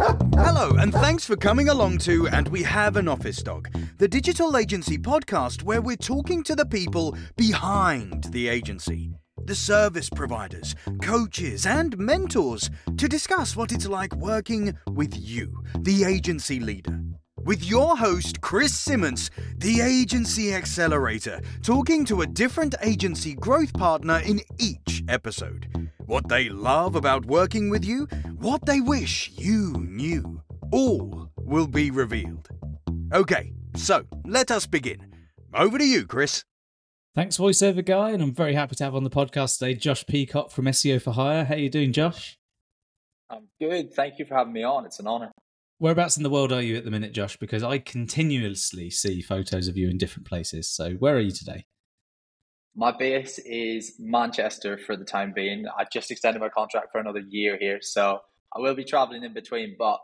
Hello, 0.00 0.70
and 0.78 0.94
thanks 0.94 1.26
for 1.26 1.36
coming 1.36 1.68
along 1.68 1.98
to 1.98 2.26
And 2.28 2.48
We 2.48 2.62
Have 2.62 2.96
an 2.96 3.06
Office 3.06 3.42
Dog, 3.42 3.68
the 3.98 4.08
digital 4.08 4.56
agency 4.56 4.96
podcast 4.96 5.62
where 5.62 5.82
we're 5.82 5.96
talking 5.96 6.42
to 6.44 6.56
the 6.56 6.64
people 6.64 7.18
behind 7.36 8.24
the 8.32 8.48
agency, 8.48 9.12
the 9.44 9.54
service 9.54 10.08
providers, 10.08 10.74
coaches, 11.02 11.66
and 11.66 11.98
mentors 11.98 12.70
to 12.96 13.08
discuss 13.08 13.54
what 13.54 13.72
it's 13.72 13.86
like 13.86 14.16
working 14.16 14.74
with 14.88 15.14
you, 15.18 15.62
the 15.80 16.04
agency 16.04 16.60
leader. 16.60 16.98
With 17.44 17.64
your 17.64 17.96
host, 17.96 18.42
Chris 18.42 18.78
Simmance, 18.78 19.30
the 19.56 19.80
Agency 19.80 20.52
Accelerator, 20.54 21.40
talking 21.62 22.04
to 22.04 22.20
a 22.20 22.26
different 22.26 22.74
agency 22.82 23.34
growth 23.34 23.72
partner 23.72 24.20
in 24.26 24.40
each 24.58 25.02
episode. 25.08 25.90
What 26.04 26.28
they 26.28 26.50
love 26.50 26.96
about 26.96 27.24
working 27.24 27.70
with 27.70 27.82
you, 27.82 28.04
what 28.38 28.66
they 28.66 28.80
wish 28.82 29.30
you 29.36 29.72
knew. 29.80 30.42
All 30.70 31.30
will 31.38 31.66
be 31.66 31.90
revealed. 31.90 32.48
Okay, 33.12 33.54
so 33.74 34.04
let 34.26 34.50
us 34.50 34.66
begin. 34.66 34.98
Over 35.54 35.78
to 35.78 35.84
you, 35.84 36.06
Chris. 36.06 36.44
Thanks, 37.14 37.38
voiceover 37.38 37.84
guy, 37.84 38.10
and 38.10 38.22
I'm 38.22 38.34
very 38.34 38.54
happy 38.54 38.76
to 38.76 38.84
have 38.84 38.94
on 38.94 39.02
the 39.02 39.10
podcast 39.10 39.58
today 39.58 39.74
Josh 39.74 40.04
Peacock 40.06 40.50
from 40.50 40.66
SEO 40.66 41.00
for 41.00 41.12
Hire. 41.12 41.44
How 41.44 41.54
you 41.56 41.70
doing, 41.70 41.92
Josh? 41.92 42.38
I'm 43.30 43.48
good. 43.58 43.94
Thank 43.94 44.18
you 44.18 44.26
for 44.26 44.34
having 44.34 44.52
me 44.52 44.62
on. 44.62 44.84
It's 44.84 45.00
an 45.00 45.06
honor. 45.06 45.32
Whereabouts 45.80 46.18
in 46.18 46.22
the 46.22 46.28
world 46.28 46.52
are 46.52 46.60
you 46.60 46.76
at 46.76 46.84
the 46.84 46.90
minute, 46.90 47.14
Josh? 47.14 47.38
Because 47.38 47.62
I 47.62 47.78
continuously 47.78 48.90
see 48.90 49.22
photos 49.22 49.66
of 49.66 49.78
you 49.78 49.88
in 49.88 49.96
different 49.96 50.28
places. 50.28 50.68
So 50.68 50.90
where 50.98 51.16
are 51.16 51.20
you 51.20 51.30
today? 51.30 51.64
My 52.76 52.92
base 52.92 53.38
is 53.38 53.94
Manchester 53.98 54.76
for 54.76 54.94
the 54.94 55.06
time 55.06 55.32
being. 55.34 55.64
I 55.78 55.86
just 55.90 56.10
extended 56.10 56.40
my 56.40 56.50
contract 56.50 56.88
for 56.92 57.00
another 57.00 57.22
year 57.26 57.56
here, 57.58 57.78
so 57.80 58.20
I 58.54 58.60
will 58.60 58.74
be 58.74 58.84
traveling 58.84 59.24
in 59.24 59.32
between, 59.32 59.74
but 59.78 60.00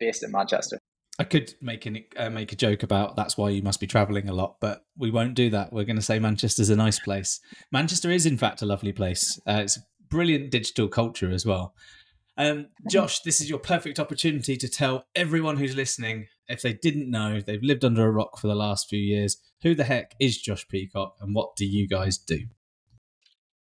based 0.00 0.24
in 0.24 0.32
Manchester. 0.32 0.80
I 1.20 1.22
could 1.22 1.54
make 1.62 1.86
an, 1.86 2.02
uh, 2.16 2.30
make 2.30 2.52
a 2.52 2.56
joke 2.56 2.82
about 2.82 3.14
that's 3.14 3.38
why 3.38 3.50
you 3.50 3.62
must 3.62 3.78
be 3.78 3.86
traveling 3.86 4.28
a 4.28 4.34
lot, 4.34 4.56
but 4.60 4.84
we 4.98 5.12
won't 5.12 5.34
do 5.34 5.48
that. 5.50 5.72
We're 5.72 5.84
going 5.84 5.94
to 5.94 6.02
say 6.02 6.18
Manchester's 6.18 6.70
a 6.70 6.76
nice 6.76 6.98
place. 6.98 7.38
Manchester 7.70 8.10
is, 8.10 8.26
in 8.26 8.36
fact, 8.36 8.62
a 8.62 8.66
lovely 8.66 8.92
place. 8.92 9.40
Uh, 9.46 9.60
it's 9.62 9.78
brilliant 10.08 10.50
digital 10.50 10.88
culture 10.88 11.30
as 11.30 11.46
well. 11.46 11.72
Um, 12.40 12.68
Josh, 12.90 13.20
this 13.20 13.40
is 13.40 13.50
your 13.50 13.58
perfect 13.58 14.00
opportunity 14.00 14.56
to 14.56 14.68
tell 14.68 15.04
everyone 15.14 15.58
who's 15.58 15.76
listening, 15.76 16.28
if 16.48 16.62
they 16.62 16.72
didn't 16.72 17.10
know, 17.10 17.40
they've 17.40 17.62
lived 17.62 17.84
under 17.84 18.06
a 18.06 18.10
rock 18.10 18.38
for 18.38 18.46
the 18.46 18.54
last 18.54 18.88
few 18.88 18.98
years, 18.98 19.36
who 19.62 19.74
the 19.74 19.84
heck 19.84 20.14
is 20.18 20.40
Josh 20.40 20.66
Peacock 20.66 21.16
and 21.20 21.34
what 21.34 21.54
do 21.54 21.66
you 21.66 21.86
guys 21.86 22.16
do? 22.16 22.46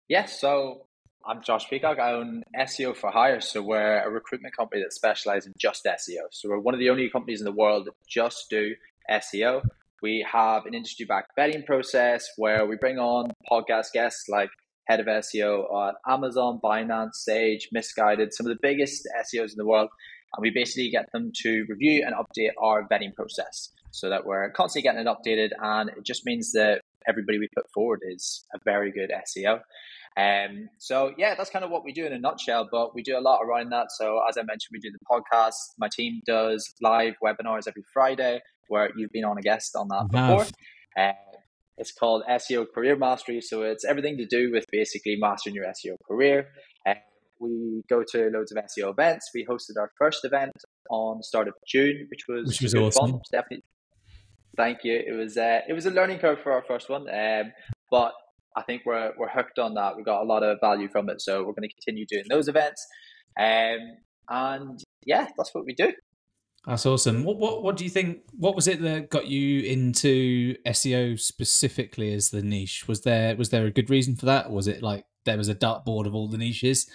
Yes, 0.08 0.38
so 0.38 0.86
I'm 1.24 1.42
Josh 1.42 1.68
Peacock. 1.70 1.98
I 1.98 2.12
own 2.12 2.44
SEO 2.54 2.94
for 2.94 3.10
Hire. 3.10 3.40
So 3.40 3.62
we're 3.62 4.02
a 4.02 4.10
recruitment 4.10 4.54
company 4.54 4.82
that 4.82 4.92
specializes 4.92 5.46
in 5.46 5.54
just 5.58 5.84
SEO. 5.84 6.26
So 6.30 6.50
we're 6.50 6.60
one 6.60 6.74
of 6.74 6.80
the 6.80 6.90
only 6.90 7.08
companies 7.08 7.40
in 7.40 7.46
the 7.46 7.52
world 7.52 7.86
that 7.86 7.94
just 8.06 8.48
do 8.50 8.74
SEO. 9.10 9.62
We 10.02 10.24
have 10.30 10.66
an 10.66 10.74
industry 10.74 11.06
backed 11.06 11.32
vetting 11.36 11.64
process 11.64 12.28
where 12.36 12.66
we 12.66 12.76
bring 12.76 12.98
on 12.98 13.30
podcast 13.50 13.92
guests 13.92 14.28
like 14.28 14.50
head 14.86 15.00
of 15.00 15.06
SEO 15.06 15.70
on 15.70 15.94
Amazon, 16.06 16.60
Binance, 16.62 17.14
Sage, 17.14 17.68
Missguided, 17.74 18.32
some 18.32 18.46
of 18.46 18.52
the 18.52 18.58
biggest 18.60 19.06
SEOs 19.24 19.50
in 19.50 19.56
the 19.56 19.66
world. 19.66 19.88
And 20.34 20.42
we 20.42 20.50
basically 20.50 20.90
get 20.90 21.10
them 21.12 21.32
to 21.42 21.64
review 21.68 22.04
and 22.04 22.14
update 22.14 22.50
our 22.60 22.86
vetting 22.88 23.14
process 23.14 23.70
so 23.90 24.10
that 24.10 24.26
we're 24.26 24.50
constantly 24.50 24.82
getting 24.82 25.06
it 25.06 25.06
updated. 25.06 25.50
And 25.60 25.90
it 25.90 26.04
just 26.04 26.26
means 26.26 26.52
that 26.52 26.80
everybody 27.08 27.38
we 27.38 27.48
put 27.54 27.70
forward 27.72 28.00
is 28.06 28.44
a 28.54 28.58
very 28.64 28.92
good 28.92 29.10
SEO. 29.10 29.60
Um, 30.18 30.70
so 30.78 31.12
yeah, 31.18 31.34
that's 31.34 31.50
kind 31.50 31.64
of 31.64 31.70
what 31.70 31.84
we 31.84 31.92
do 31.92 32.06
in 32.06 32.12
a 32.12 32.18
nutshell, 32.18 32.68
but 32.70 32.94
we 32.94 33.02
do 33.02 33.18
a 33.18 33.20
lot 33.20 33.40
around 33.42 33.70
that. 33.70 33.88
So 33.92 34.20
as 34.28 34.38
I 34.38 34.42
mentioned, 34.42 34.70
we 34.72 34.80
do 34.80 34.90
the 34.90 34.98
podcast. 35.10 35.54
My 35.78 35.88
team 35.88 36.22
does 36.26 36.74
live 36.80 37.14
webinars 37.22 37.68
every 37.68 37.84
Friday 37.92 38.40
where 38.68 38.90
you've 38.96 39.12
been 39.12 39.24
on 39.24 39.38
a 39.38 39.42
guest 39.42 39.76
on 39.76 39.88
that 39.88 40.08
before. 40.10 40.46
Uh, 40.96 41.12
it's 41.78 41.92
called 41.92 42.22
SEO 42.28 42.66
Career 42.74 42.96
Mastery. 42.96 43.40
So 43.40 43.62
it's 43.62 43.84
everything 43.84 44.16
to 44.18 44.26
do 44.26 44.50
with 44.52 44.64
basically 44.70 45.16
mastering 45.18 45.54
your 45.54 45.66
SEO 45.66 45.96
career. 46.08 46.48
And 46.86 46.98
we 47.40 47.82
go 47.88 48.02
to 48.12 48.30
loads 48.32 48.52
of 48.52 48.58
SEO 48.64 48.90
events. 48.90 49.30
We 49.34 49.44
hosted 49.44 49.78
our 49.78 49.90
first 49.98 50.24
event 50.24 50.52
on 50.90 51.18
the 51.18 51.24
start 51.24 51.48
of 51.48 51.54
June, 51.66 52.06
which 52.10 52.24
was 52.28 52.48
which 52.48 52.62
was 52.62 52.74
awesome. 52.74 53.12
Fun. 53.12 53.20
Definitely. 53.30 53.64
Thank 54.56 54.78
you. 54.84 55.02
It 55.06 55.12
was 55.12 55.36
uh, 55.36 55.60
it 55.68 55.74
was 55.74 55.86
a 55.86 55.90
learning 55.90 56.18
curve 56.18 56.38
for 56.42 56.52
our 56.52 56.64
first 56.66 56.88
one, 56.88 57.06
um, 57.12 57.52
but 57.90 58.12
I 58.56 58.62
think 58.62 58.82
we're 58.86 59.12
we're 59.18 59.28
hooked 59.28 59.58
on 59.58 59.74
that. 59.74 59.96
We 59.96 60.02
got 60.02 60.22
a 60.22 60.24
lot 60.24 60.42
of 60.42 60.58
value 60.60 60.88
from 60.88 61.10
it, 61.10 61.20
so 61.20 61.40
we're 61.40 61.52
going 61.52 61.68
to 61.68 61.74
continue 61.74 62.06
doing 62.06 62.24
those 62.30 62.48
events. 62.48 62.84
Um, 63.38 63.78
and 64.28 64.82
yeah, 65.04 65.28
that's 65.36 65.54
what 65.54 65.66
we 65.66 65.74
do. 65.74 65.92
That's 66.66 66.84
awesome. 66.84 67.22
What 67.22 67.36
what 67.36 67.62
what 67.62 67.76
do 67.76 67.84
you 67.84 67.90
think? 67.90 68.22
What 68.36 68.56
was 68.56 68.66
it 68.66 68.82
that 68.82 69.08
got 69.08 69.28
you 69.28 69.60
into 69.60 70.56
SEO 70.66 71.18
specifically 71.18 72.12
as 72.12 72.30
the 72.30 72.42
niche? 72.42 72.88
Was 72.88 73.02
there 73.02 73.36
was 73.36 73.50
there 73.50 73.66
a 73.66 73.70
good 73.70 73.88
reason 73.88 74.16
for 74.16 74.26
that? 74.26 74.50
was 74.50 74.66
it 74.66 74.82
like 74.82 75.04
there 75.24 75.38
was 75.38 75.48
a 75.48 75.54
dartboard 75.54 76.06
of 76.06 76.14
all 76.14 76.26
the 76.26 76.38
niches? 76.38 76.88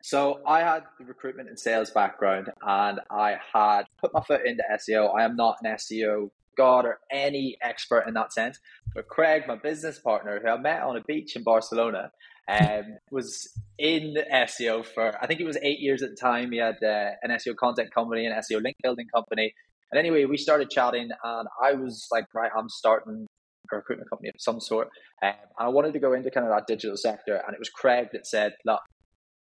So 0.00 0.40
I 0.46 0.60
had 0.60 0.84
the 1.00 1.04
recruitment 1.04 1.48
and 1.48 1.58
sales 1.58 1.90
background, 1.90 2.52
and 2.62 3.00
I 3.10 3.36
had 3.52 3.86
put 3.98 4.14
my 4.14 4.20
foot 4.20 4.46
into 4.46 4.62
SEO. 4.74 5.12
I 5.18 5.24
am 5.24 5.34
not 5.34 5.56
an 5.62 5.72
SEO 5.72 6.30
god 6.56 6.84
or 6.84 7.00
any 7.10 7.56
expert 7.60 8.04
in 8.06 8.14
that 8.14 8.32
sense, 8.32 8.60
but 8.94 9.08
Craig, 9.08 9.42
my 9.48 9.56
business 9.56 9.98
partner, 9.98 10.40
who 10.40 10.48
I 10.48 10.56
met 10.56 10.82
on 10.82 10.96
a 10.96 11.00
beach 11.02 11.34
in 11.34 11.42
Barcelona, 11.42 12.12
um, 12.48 12.98
was 13.10 13.48
in 13.78 14.16
SEO 14.32 14.84
for 14.84 15.16
I 15.22 15.26
think 15.26 15.40
it 15.40 15.46
was 15.46 15.58
eight 15.62 15.80
years 15.80 16.02
at 16.02 16.10
the 16.10 16.16
time. 16.16 16.52
He 16.52 16.58
had 16.58 16.76
uh, 16.82 17.10
an 17.22 17.30
SEO 17.30 17.56
content 17.56 17.92
company, 17.92 18.26
an 18.26 18.32
SEO 18.32 18.62
link 18.62 18.76
building 18.82 19.06
company, 19.14 19.52
and 19.92 19.98
anyway, 19.98 20.24
we 20.24 20.36
started 20.36 20.70
chatting, 20.70 21.08
and 21.22 21.48
I 21.62 21.72
was 21.74 22.06
like, 22.10 22.26
right, 22.34 22.50
I'm 22.56 22.68
starting 22.68 23.26
a 23.72 23.76
recruitment 23.76 24.10
company 24.10 24.28
of 24.28 24.34
some 24.38 24.60
sort, 24.60 24.88
um, 25.22 25.30
and 25.58 25.66
I 25.66 25.68
wanted 25.68 25.92
to 25.94 26.00
go 26.00 26.12
into 26.12 26.30
kind 26.30 26.46
of 26.46 26.52
that 26.52 26.66
digital 26.66 26.96
sector. 26.96 27.34
And 27.34 27.54
it 27.54 27.58
was 27.58 27.70
Craig 27.70 28.08
that 28.12 28.26
said, 28.26 28.52
look. 28.64 28.80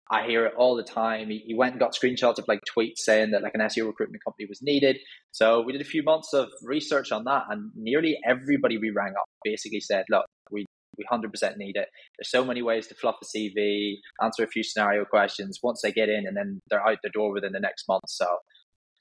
I 0.10 0.26
hear 0.26 0.46
it 0.46 0.54
all 0.58 0.78
the 0.78 0.84
time. 0.84 1.30
He, 1.30 1.44
he 1.46 1.54
went 1.54 1.74
and 1.74 1.82
got 1.82 1.94
screenshots 1.94 2.38
of 2.38 2.46
like 2.48 2.62
tweets 2.62 3.00
saying 3.00 3.32
that 3.32 3.44
like 3.44 3.52
an 3.56 3.60
SEO 3.60 3.88
recruitment 3.88 4.24
company 4.24 4.46
was 4.48 4.62
needed. 4.62 4.96
So 5.34 5.62
we 5.62 5.74
did 5.74 5.82
a 5.82 5.84
few 5.84 6.02
months 6.02 6.32
of 6.32 6.48
research 6.64 7.12
on 7.12 7.26
that, 7.26 7.44
and 7.50 7.72
nearly 7.76 8.18
everybody 8.26 8.78
we 8.78 8.90
rang 8.90 9.16
up 9.20 9.26
basically 9.44 9.82
said, 9.82 10.06
"Look, 10.10 10.24
we 10.50 10.66
we 10.98 11.06
100% 11.12 11.58
need 11.58 11.76
it. 11.76 11.88
There's 12.18 12.30
so 12.30 12.44
many 12.44 12.62
ways 12.62 12.88
to 12.88 12.96
fluff 12.96 13.16
a 13.22 13.26
CV, 13.26 13.96
answer 14.22 14.44
a 14.44 14.48
few 14.48 14.64
scenario 14.64 15.06
questions 15.06 15.60
once 15.62 15.82
they 15.82 15.92
get 15.92 16.10
in, 16.10 16.26
and 16.28 16.36
then 16.36 16.62
they're 16.70 16.86
out 16.86 17.00
the 17.04 17.10
door 17.10 17.32
within 17.32 17.54
the 17.54 17.60
next 17.60 17.88
month. 17.88 18.04
So 18.08 18.28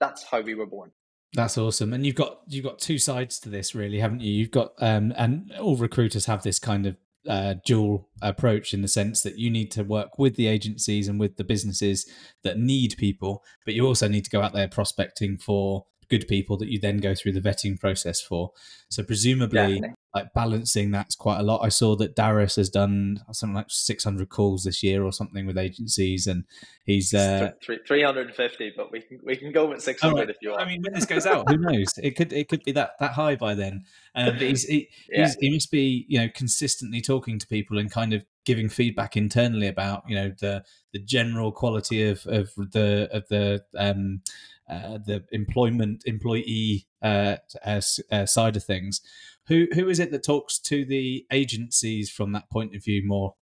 that's 0.01 0.25
how 0.25 0.41
we 0.41 0.55
were 0.55 0.67
born. 0.67 0.93
That's 1.33 1.59
awesome, 1.59 1.93
and 1.93 2.07
you've 2.07 2.15
got 2.15 2.41
you've 2.47 2.65
got 2.65 2.79
two 2.79 2.99
sides 2.99 3.39
to 3.41 3.49
this, 3.49 3.75
really, 3.75 3.99
haven't 3.99 4.21
you? 4.21 4.33
You've 4.33 4.53
got 4.53 4.73
um, 4.79 5.13
and 5.17 5.53
all 5.61 5.77
recruiters 5.77 6.27
have 6.27 6.43
this 6.43 6.59
kind 6.59 6.87
of 6.87 6.97
uh, 7.29 7.55
dual 7.65 8.09
approach 8.23 8.73
in 8.73 8.83
the 8.83 8.89
sense 8.89 9.23
that 9.23 9.39
you 9.39 9.51
need 9.51 9.71
to 9.73 9.83
work 9.83 10.19
with 10.19 10.37
the 10.37 10.47
agencies 10.47 11.09
and 11.09 11.19
with 11.19 11.37
the 11.37 11.45
businesses 11.45 12.09
that 12.45 12.59
need 12.59 12.95
people, 12.97 13.43
but 13.65 13.75
you 13.75 13.87
also 13.87 14.09
need 14.09 14.25
to 14.25 14.31
go 14.31 14.41
out 14.41 14.53
there 14.53 14.69
prospecting 14.69 15.37
for 15.37 15.85
good 16.09 16.29
people 16.29 16.57
that 16.57 16.69
you 16.69 16.79
then 16.79 16.99
go 16.99 17.15
through 17.15 17.33
the 17.33 17.41
vetting 17.41 17.79
process 17.79 18.21
for. 18.21 18.53
So 18.89 19.03
presumably, 19.03 19.59
Definitely. 19.59 19.95
Like 20.17 20.33
balancing 20.33 20.91
that's 20.91 21.15
quite 21.15 21.39
a 21.39 21.43
lot. 21.43 21.61
I 21.63 21.69
saw 21.69 21.95
that 21.97 22.17
Darius 22.17 22.57
has 22.57 22.71
done 22.71 23.23
something 23.33 23.55
like 23.55 23.67
600 23.69 24.31
calls 24.31 24.65
this 24.65 24.83
year 24.83 25.05
or 25.05 25.13
something 25.13 25.47
with 25.47 25.59
agencies, 25.59 26.27
and 26.27 26.45
he's 26.85 27.13
uh, 27.13 27.53
350. 27.63 28.73
But 28.75 28.91
we 28.91 29.03
can 29.03 29.21
we 29.23 29.37
can 29.37 29.53
go 29.53 29.67
with 29.67 29.83
600 29.83 30.15
right. 30.19 30.31
if 30.31 30.37
you 30.41 30.51
want. 30.51 30.63
I 30.63 30.65
mean, 30.65 30.81
when 30.81 30.95
this 30.95 31.05
goes 31.05 31.27
out, 31.27 31.51
who 31.51 31.59
knows? 31.59 31.93
It 32.03 32.17
could 32.17 32.33
it 32.33 32.49
could 32.49 32.65
be 32.65 32.73
that 32.73 32.93
that 32.99 33.13
high 33.13 33.37
by 33.37 33.55
then. 33.55 33.85
Um, 34.15 34.33
but 34.33 34.41
he's, 34.41 34.65
he, 34.65 34.89
yeah. 35.11 35.27
he's, 35.27 35.35
he 35.35 35.51
must 35.51 35.71
be 35.71 36.07
you 36.09 36.19
know 36.19 36.31
consistently 36.35 37.03
talking 37.03 37.39
to 37.39 37.47
people 37.47 37.77
and 37.77 37.91
kind 37.91 38.15
of 38.15 38.25
giving 38.47 38.71
feedback 38.71 39.19
internally 39.19 39.67
about 39.67 40.05
you 40.09 40.15
know 40.15 40.33
the 40.41 40.65
the 40.95 40.99
general 40.99 41.53
quality 41.53 42.09
of 42.09 42.27
of 42.27 42.55
the 42.57 43.07
of 43.13 43.29
the 43.29 43.63
um 43.77 44.23
uh, 44.69 44.99
the 45.05 45.25
employment 45.33 46.03
employee 46.07 46.87
uh, 47.03 47.37
uh, 47.65 47.81
uh, 48.11 48.27
side 48.27 48.57
of 48.57 48.65
things. 48.65 49.01
Who 49.49 49.67
who 49.75 49.89
is 49.89 50.01
it 50.01 50.11
that 50.11 50.25
talks 50.25 50.59
to 50.61 50.85
the 50.85 51.25
agencies 51.31 52.11
from 52.11 52.33
that 52.33 52.51
point 52.51 52.75
of 52.75 52.85
view 52.85 53.03
more? 53.05 53.35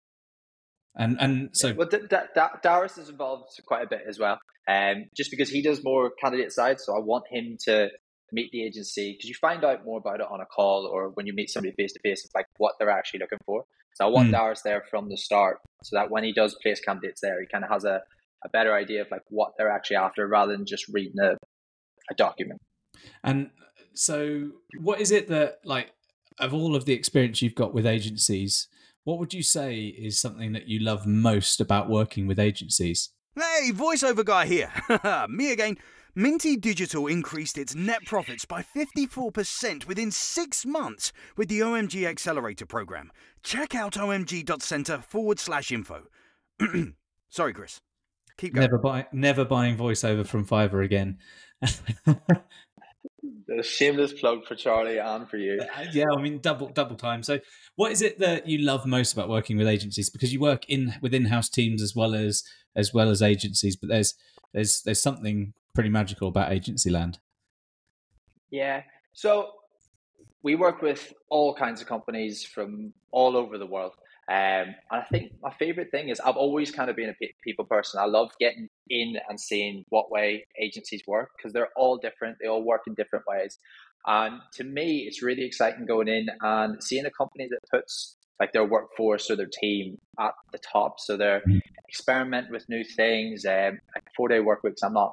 And 0.97 1.17
and 1.21 1.51
so 1.53 1.73
well, 1.75 1.89
D- 1.89 1.99
D- 2.11 2.17
D- 2.35 2.41
Darius 2.63 2.99
is 2.99 3.09
involved 3.09 3.51
quite 3.67 3.85
a 3.85 3.89
bit 3.89 4.03
as 4.07 4.19
well, 4.19 4.39
um, 4.69 5.07
just 5.17 5.31
because 5.31 5.49
he 5.49 5.63
does 5.63 5.83
more 5.85 6.11
candidate 6.21 6.53
side. 6.53 6.81
So 6.81 6.95
I 6.95 7.01
want 7.01 7.25
him 7.31 7.57
to 7.65 7.89
meet 8.33 8.51
the 8.51 8.65
agency 8.65 9.13
because 9.13 9.29
you 9.29 9.35
find 9.41 9.65
out 9.65 9.85
more 9.85 9.99
about 9.99 10.21
it 10.21 10.27
on 10.29 10.41
a 10.41 10.47
call 10.47 10.87
or 10.87 11.11
when 11.11 11.27
you 11.27 11.35
meet 11.35 11.51
somebody 11.51 11.75
face 11.77 11.93
to 11.93 12.01
face. 12.01 12.25
It's 12.25 12.35
like 12.35 12.47
what 12.57 12.75
they're 12.79 12.91
actually 12.91 13.21
looking 13.21 13.39
for. 13.47 13.65
So 13.95 14.07
I 14.07 14.09
want 14.09 14.29
mm. 14.29 14.33
Darius 14.33 14.63
there 14.63 14.83
from 14.91 15.09
the 15.09 15.17
start, 15.17 15.59
so 15.83 15.97
that 15.97 16.11
when 16.11 16.25
he 16.25 16.33
does 16.33 16.57
place 16.63 16.81
candidates 16.81 17.21
there, 17.21 17.41
he 17.41 17.47
kind 17.47 17.65
of 17.65 17.71
has 17.71 17.85
a 17.85 18.03
a 18.45 18.49
better 18.49 18.75
idea 18.75 19.03
of 19.03 19.11
like 19.11 19.23
what 19.29 19.53
they're 19.57 19.71
actually 19.71 19.97
after 19.97 20.27
rather 20.27 20.53
than 20.53 20.67
just 20.67 20.89
reading 20.89 21.19
a, 21.21 21.37
a 22.11 22.15
document. 22.17 22.61
And 23.23 23.51
so, 23.95 24.51
what 24.81 25.01
is 25.01 25.11
it 25.11 25.29
that 25.29 25.61
like 25.65 25.93
of 26.39 26.55
all 26.55 26.75
of 26.75 26.85
the 26.85 26.93
experience 26.93 27.43
you've 27.43 27.55
got 27.55 27.75
with 27.75 27.87
agencies? 27.87 28.69
What 29.05 29.19
would 29.19 29.35
you 29.35 29.43
say 29.43 29.87
is 29.87 30.21
something 30.21 30.53
that 30.53 30.69
you 30.69 30.79
love 30.79 31.07
most 31.07 31.61
about 31.61 31.89
working 31.89 32.27
with 32.27 32.39
agencies? 32.39 33.11
Hey, 33.35 33.71
voiceover 33.73 34.25
guy 34.25 34.47
here. 34.47 34.71
Me 35.29 35.53
again. 35.53 35.79
Minty 36.15 36.59
Digital 36.59 37.07
increased 37.07 37.57
its 37.57 37.75
net 37.75 38.05
profits 38.05 38.45
by 38.45 38.63
54% 38.63 39.87
within 39.87 40.11
six 40.11 40.67
months 40.67 41.11
with 41.39 41.49
the 41.49 41.61
OMG 41.61 42.07
Accelerator 42.07 42.67
program. 42.67 43.11
Check 43.43 43.75
out 43.75 43.95
omg.center 43.95 44.99
forward 44.99 45.39
slash 45.39 45.73
info. 45.73 46.03
Sorry, 47.31 47.55
Chris. 47.55 47.81
Keep 48.39 48.55
going. 48.55 48.65
Never 48.65 48.79
buy, 48.79 49.07
never 49.13 49.45
buying 49.45 49.77
voiceover 49.77 50.27
from 50.27 50.47
Fiverr 50.47 50.85
again. 50.85 51.19
A 53.59 53.63
shameless 53.63 54.13
plug 54.15 54.47
for 54.47 54.55
Charlie 54.55 54.99
and 54.99 55.29
for 55.29 55.37
you. 55.37 55.61
Uh, 55.61 55.85
yeah, 55.93 56.07
I 56.17 56.21
mean 56.21 56.39
double 56.39 56.69
double 56.69 56.97
time. 56.97 57.23
So, 57.23 57.41
what 57.77 57.93
is 57.93 58.01
it 58.03 58.19
that 58.19 58.49
you 58.49 58.59
love 58.59 58.87
most 58.87 59.13
about 59.13 59.29
working 59.29 59.57
with 59.57 59.67
agencies? 59.67 60.09
Because 60.09 60.33
you 60.33 60.41
work 60.41 60.65
in 60.69 60.95
with 61.03 61.13
in-house 61.13 61.49
teams 61.49 61.83
as 61.83 61.95
well 61.95 62.15
as 62.15 62.45
as 62.75 62.95
well 62.95 63.11
as 63.11 63.21
agencies, 63.21 63.77
but 63.77 63.89
there's 63.89 64.15
there's 64.55 64.83
there's 64.83 65.03
something 65.03 65.53
pretty 65.75 65.91
magical 65.91 66.29
about 66.29 66.53
agency 66.53 66.91
land. 66.91 67.19
Yeah. 68.51 68.83
So 69.13 69.51
we 70.43 70.55
work 70.55 70.83
with 70.83 71.13
all 71.29 71.55
kinds 71.55 71.81
of 71.81 71.87
companies 71.87 72.45
from 72.45 72.93
all 73.11 73.37
over 73.37 73.59
the 73.59 73.67
world. 73.67 73.93
Um, 74.33 74.75
and 74.91 75.03
I 75.03 75.03
think 75.11 75.33
my 75.43 75.53
favorite 75.59 75.91
thing 75.91 76.09
is 76.09 76.19
I've 76.19 76.37
always 76.37 76.71
kind 76.71 76.89
of 76.89 76.97
been 76.97 77.11
a 77.11 77.33
people 77.45 77.67
person. 77.67 78.01
I 78.01 78.07
love 78.07 78.31
getting 78.41 78.69
in 78.89 79.17
and 79.29 79.39
seeing 79.39 79.85
what 79.91 80.11
way 80.11 80.47
agencies 80.59 81.03
work 81.07 81.33
because 81.37 81.53
they're 81.53 81.69
all 81.77 81.99
different. 81.99 82.39
They 82.41 82.49
all 82.49 82.65
work 82.65 82.83
in 82.87 82.95
different 82.95 83.27
ways. 83.29 83.59
And 84.07 84.41
to 84.55 84.65
me, 84.65 85.05
it's 85.07 85.23
really 85.23 85.45
exciting 85.45 85.85
going 85.85 86.09
in 86.09 86.29
and 86.41 86.83
seeing 86.83 87.05
a 87.05 87.11
company 87.11 87.47
that 87.51 87.59
puts 87.71 88.17
like 88.41 88.53
their 88.53 88.65
workforce 88.65 89.31
or 89.31 89.37
their 89.37 89.51
team 89.61 89.99
at 90.19 90.33
the 90.51 90.59
top. 90.59 90.99
So 90.99 91.19
they're 91.19 91.41
mm-hmm. 91.41 91.59
experiment 91.87 92.51
with 92.51 92.67
new 92.71 92.85
things. 92.85 93.45
Um, 93.45 93.81
like 93.95 94.05
four 94.17 94.29
day 94.29 94.41
work 94.41 94.63
weeks, 94.63 94.83
I'm 94.83 94.95
not 94.95 95.13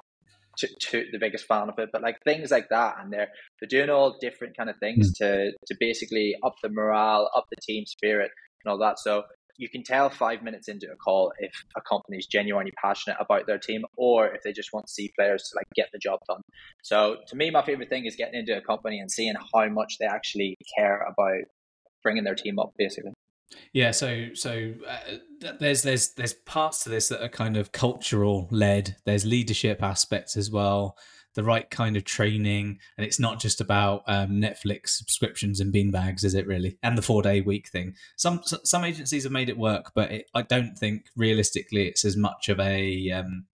the 0.92 1.18
biggest 1.20 1.46
fan 1.46 1.70
of 1.70 1.78
it, 1.78 1.90
but 1.92 2.02
like 2.02 2.18
things 2.24 2.52
like 2.52 2.70
that, 2.70 2.96
and 3.00 3.14
they're 3.14 3.30
they're 3.60 3.68
doing 3.70 3.90
all 3.90 4.18
different 4.20 4.58
kind 4.58 4.70
of 4.70 4.78
things 4.78 5.14
mm-hmm. 5.20 5.26
to 5.26 5.52
to 5.68 5.76
basically 5.80 6.36
up 6.44 6.56
the 6.64 6.70
morale, 6.70 7.30
up 7.36 7.46
the 7.50 7.58
team 7.62 7.86
spirit, 7.86 8.32
and 8.64 8.72
all 8.72 8.78
that. 8.80 9.00
So 9.00 9.24
you 9.58 9.68
can 9.68 9.84
tell 9.84 10.10
five 10.10 10.42
minutes 10.42 10.70
into 10.70 10.88
a 10.90 10.96
call 10.96 11.34
if 11.40 11.52
a 11.76 11.82
company 11.82 12.18
is 12.18 12.26
genuinely 12.26 12.72
passionate 12.82 13.18
about 13.20 13.46
their 13.46 13.60
team 13.60 13.84
or 13.98 14.34
if 14.34 14.42
they 14.42 14.54
just 14.54 14.72
want 14.72 14.88
to 14.88 14.94
see 14.94 15.12
players 15.18 15.44
to 15.44 15.58
like 15.58 15.68
get 15.76 15.90
the 15.92 16.00
job 16.00 16.20
done. 16.28 16.42
So 16.82 17.18
to 17.28 17.36
me, 17.36 17.52
my 17.52 17.64
favorite 17.66 17.90
thing 17.90 18.06
is 18.06 18.16
getting 18.16 18.40
into 18.40 18.58
a 18.58 18.62
company 18.62 19.00
and 19.00 19.12
seeing 19.12 19.34
how 19.54 19.68
much 19.68 19.98
they 20.00 20.06
actually 20.06 20.56
care 20.78 21.02
about 21.02 21.44
bringing 22.04 22.24
their 22.24 22.36
team 22.36 22.58
up, 22.58 22.72
basically. 22.78 23.12
Yeah, 23.74 23.92
so 23.92 24.28
so 24.34 24.74
uh, 24.88 25.54
there's 25.60 25.82
there's 25.82 26.14
there's 26.14 26.34
parts 26.34 26.84
to 26.84 26.90
this 26.90 27.10
that 27.10 27.22
are 27.22 27.30
kind 27.30 27.58
of 27.58 27.72
cultural 27.72 28.48
led. 28.52 28.96
There's 29.06 29.26
leadership 29.26 29.82
aspects 29.82 30.38
as 30.38 30.52
well 30.52 30.96
the 31.36 31.44
right 31.44 31.70
kind 31.70 31.96
of 31.96 32.04
training, 32.04 32.80
and 32.98 33.06
it's 33.06 33.20
not 33.20 33.40
just 33.40 33.62
about 33.62 34.04
um, 34.08 34.32
Netflix 34.32 34.90
subscriptions 34.90 35.60
and 35.60 35.74
beanbags, 35.74 36.24
is 36.24 36.34
it 36.34 36.48
really? 36.48 36.78
And 36.84 36.98
the 36.98 37.02
four 37.02 37.22
day 37.22 37.42
week 37.42 37.70
thing. 37.70 37.96
Some 38.18 38.42
some 38.44 38.84
agencies 38.84 39.24
have 39.24 39.32
made 39.32 39.50
it 39.50 39.58
work, 39.58 39.92
but 39.94 40.12
it, 40.12 40.30
I 40.34 40.42
don't 40.42 40.78
think 40.78 41.06
realistically 41.16 41.88
it's 41.88 42.06
as 42.06 42.18
much 42.18 42.50
of 42.50 42.60
a 42.60 43.12
um, 43.12 43.46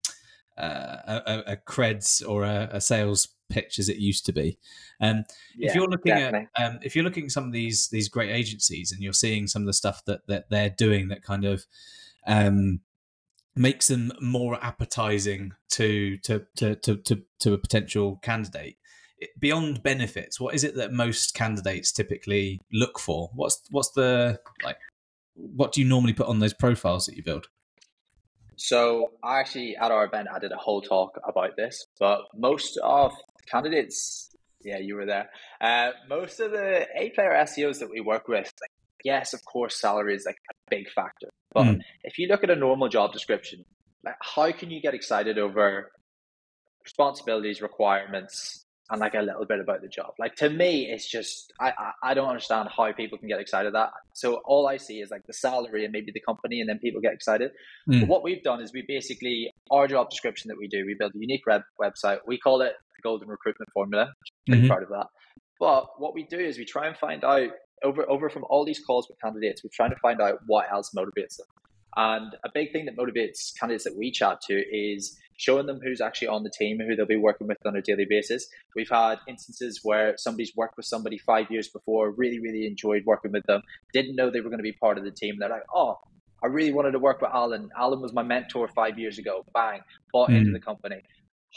uh, 0.57 1.19
a, 1.27 1.43
a, 1.47 1.57
creds 1.57 2.27
or 2.27 2.43
a, 2.43 2.69
a, 2.71 2.79
sales 2.79 3.27
pitch 3.49 3.77
as 3.77 3.89
it 3.89 3.97
used 3.97 4.25
to 4.25 4.31
be. 4.31 4.57
Um, 5.01 5.25
yeah, 5.57 5.69
if 5.69 5.75
you're 5.75 5.89
looking 5.89 6.15
definitely. 6.15 6.47
at 6.57 6.65
um, 6.65 6.79
if 6.81 6.95
you're 6.95 7.03
looking 7.03 7.25
at 7.25 7.31
some 7.31 7.43
of 7.43 7.51
these 7.51 7.89
these 7.89 8.07
great 8.07 8.31
agencies 8.31 8.93
and 8.93 9.01
you're 9.01 9.11
seeing 9.11 9.47
some 9.47 9.63
of 9.63 9.65
the 9.65 9.73
stuff 9.73 10.05
that 10.05 10.25
that 10.27 10.49
they're 10.49 10.69
doing 10.69 11.09
that 11.09 11.23
kind 11.23 11.43
of 11.43 11.65
um, 12.25 12.79
makes 13.55 13.87
them 13.87 14.11
more 14.21 14.57
appetizing 14.63 15.53
to 15.71 16.17
to 16.19 16.45
to 16.57 16.75
to 16.75 16.97
to, 16.97 17.21
to 17.39 17.53
a 17.53 17.57
potential 17.57 18.19
candidate. 18.21 18.77
Beyond 19.39 19.81
benefits 19.81 20.39
what 20.39 20.53
is 20.53 20.63
it 20.63 20.75
that 20.75 20.91
most 20.91 21.33
candidates 21.33 21.91
typically 21.91 22.61
look 22.71 22.99
for? 22.99 23.29
What's 23.33 23.61
what's 23.71 23.91
the 23.91 24.39
like 24.63 24.77
what 25.35 25.71
do 25.71 25.81
you 25.81 25.87
normally 25.87 26.13
put 26.13 26.27
on 26.27 26.39
those 26.39 26.53
profiles 26.53 27.05
that 27.05 27.15
you 27.15 27.23
build? 27.23 27.47
So 28.57 29.11
I 29.23 29.39
actually 29.39 29.75
at 29.75 29.91
our 29.91 30.05
event 30.05 30.27
I 30.33 30.39
did 30.39 30.51
a 30.51 30.57
whole 30.57 30.81
talk 30.81 31.19
about 31.27 31.55
this, 31.55 31.85
but 31.99 32.21
most 32.35 32.77
of 32.83 33.13
candidates, 33.45 34.29
yeah, 34.63 34.79
you 34.79 34.95
were 34.95 35.05
there. 35.05 35.29
Uh, 35.61 35.91
most 36.09 36.39
of 36.39 36.51
the 36.51 36.87
A 36.95 37.09
player 37.11 37.31
SEOs 37.43 37.79
that 37.79 37.89
we 37.89 38.01
work 38.01 38.27
with, 38.27 38.51
like, 38.61 38.71
yes, 39.03 39.33
of 39.33 39.43
course, 39.45 39.79
salary 39.79 40.15
is 40.15 40.25
like 40.25 40.37
a 40.49 40.55
big 40.69 40.89
factor, 40.89 41.29
but 41.55 41.63
mm. 41.63 41.79
if 42.03 42.19
you 42.19 42.27
look 42.27 42.43
at 42.43 42.49
a 42.49 42.55
normal 42.55 42.89
job 42.89 43.13
description, 43.13 43.63
like 44.03 44.15
how 44.21 44.51
can 44.51 44.69
you 44.69 44.81
get 44.81 44.93
excited 44.93 45.39
over 45.39 45.91
responsibilities, 46.83 47.61
requirements, 47.61 48.65
and 48.91 48.99
like 48.99 49.15
a 49.15 49.21
little 49.21 49.45
bit 49.47 49.61
about 49.61 49.81
the 49.81 49.87
job? 49.87 50.11
Like 50.19 50.35
to 50.35 50.49
me, 50.49 50.89
it's 50.91 51.09
just 51.09 51.53
I 51.59 51.69
I, 51.69 52.11
I 52.11 52.13
don't 52.13 52.27
understand 52.27 52.69
how 52.75 52.91
people 52.91 53.17
can 53.17 53.29
get 53.29 53.39
excited 53.39 53.73
that. 53.73 53.91
So 54.13 54.41
all 54.45 54.67
I 54.67 54.75
see 54.77 54.99
is 54.99 55.09
like 55.09 55.25
the 55.25 55.33
salary 55.33 55.85
and 55.85 55.93
maybe 55.93 56.11
the 56.13 56.19
company, 56.19 56.59
and 56.59 56.69
then 56.69 56.77
people 56.79 56.99
get 57.01 57.13
excited. 57.13 57.51
Mm. 57.89 58.01
But 58.01 58.09
what 58.09 58.23
we've 58.23 58.43
done 58.43 58.61
is 58.61 58.73
we 58.73 58.83
basically 58.85 59.49
our 59.71 59.87
job 59.87 60.09
description 60.09 60.49
that 60.49 60.57
we 60.57 60.67
do, 60.67 60.85
we 60.85 60.95
build 60.99 61.13
a 61.15 61.19
unique 61.19 61.47
web 61.47 61.61
website. 61.81 62.19
We 62.27 62.37
call 62.37 62.61
it 62.61 62.73
the 62.97 63.01
Golden 63.01 63.29
Recruitment 63.29 63.69
Formula. 63.73 64.13
Pretty 64.45 64.61
mm-hmm. 64.61 64.67
proud 64.67 64.83
of 64.83 64.89
that. 64.89 65.07
But 65.59 65.87
what 65.99 66.13
we 66.13 66.23
do 66.23 66.39
is 66.39 66.57
we 66.57 66.65
try 66.65 66.87
and 66.87 66.97
find 66.97 67.23
out 67.23 67.49
over 67.83 68.09
over 68.09 68.29
from 68.29 68.45
all 68.49 68.65
these 68.65 68.79
calls 68.79 69.07
with 69.09 69.19
candidates, 69.21 69.63
we're 69.63 69.69
trying 69.73 69.91
to 69.91 69.99
find 70.01 70.21
out 70.21 70.39
what 70.45 70.71
else 70.71 70.91
motivates 70.95 71.37
them. 71.37 71.47
And 71.97 72.35
a 72.43 72.49
big 72.53 72.73
thing 72.73 72.85
that 72.85 72.97
motivates 72.97 73.57
candidates 73.57 73.85
that 73.85 73.97
we 73.97 74.11
chat 74.11 74.41
to 74.47 74.53
is 74.53 75.17
showing 75.37 75.65
them 75.65 75.79
who's 75.81 76.01
actually 76.01 76.27
on 76.27 76.43
the 76.43 76.49
team, 76.49 76.79
who 76.79 76.95
they'll 76.95 77.05
be 77.05 77.15
working 77.15 77.47
with 77.47 77.57
on 77.65 77.75
a 77.75 77.81
daily 77.81 78.05
basis. 78.09 78.47
We've 78.75 78.89
had 78.89 79.19
instances 79.27 79.81
where 79.83 80.15
somebody's 80.17 80.53
worked 80.55 80.77
with 80.77 80.85
somebody 80.85 81.17
five 81.17 81.49
years 81.49 81.69
before, 81.69 82.11
really, 82.11 82.39
really 82.39 82.67
enjoyed 82.67 83.03
working 83.05 83.31
with 83.31 83.45
them, 83.45 83.61
didn't 83.93 84.15
know 84.15 84.29
they 84.29 84.41
were 84.41 84.49
going 84.49 84.59
to 84.59 84.63
be 84.63 84.73
part 84.73 84.97
of 84.97 85.03
the 85.03 85.11
team. 85.11 85.35
They're 85.39 85.49
like, 85.49 85.63
oh, 85.73 85.99
I 86.43 86.47
really 86.47 86.73
wanted 86.73 86.91
to 86.91 86.99
work 86.99 87.21
with 87.21 87.31
Alan. 87.33 87.69
Alan 87.77 88.01
was 88.01 88.13
my 88.13 88.23
mentor 88.23 88.69
five 88.75 88.99
years 88.99 89.17
ago. 89.17 89.45
Bang, 89.53 89.81
bought 90.11 90.29
mm. 90.29 90.37
into 90.37 90.51
the 90.51 90.59
company 90.59 91.01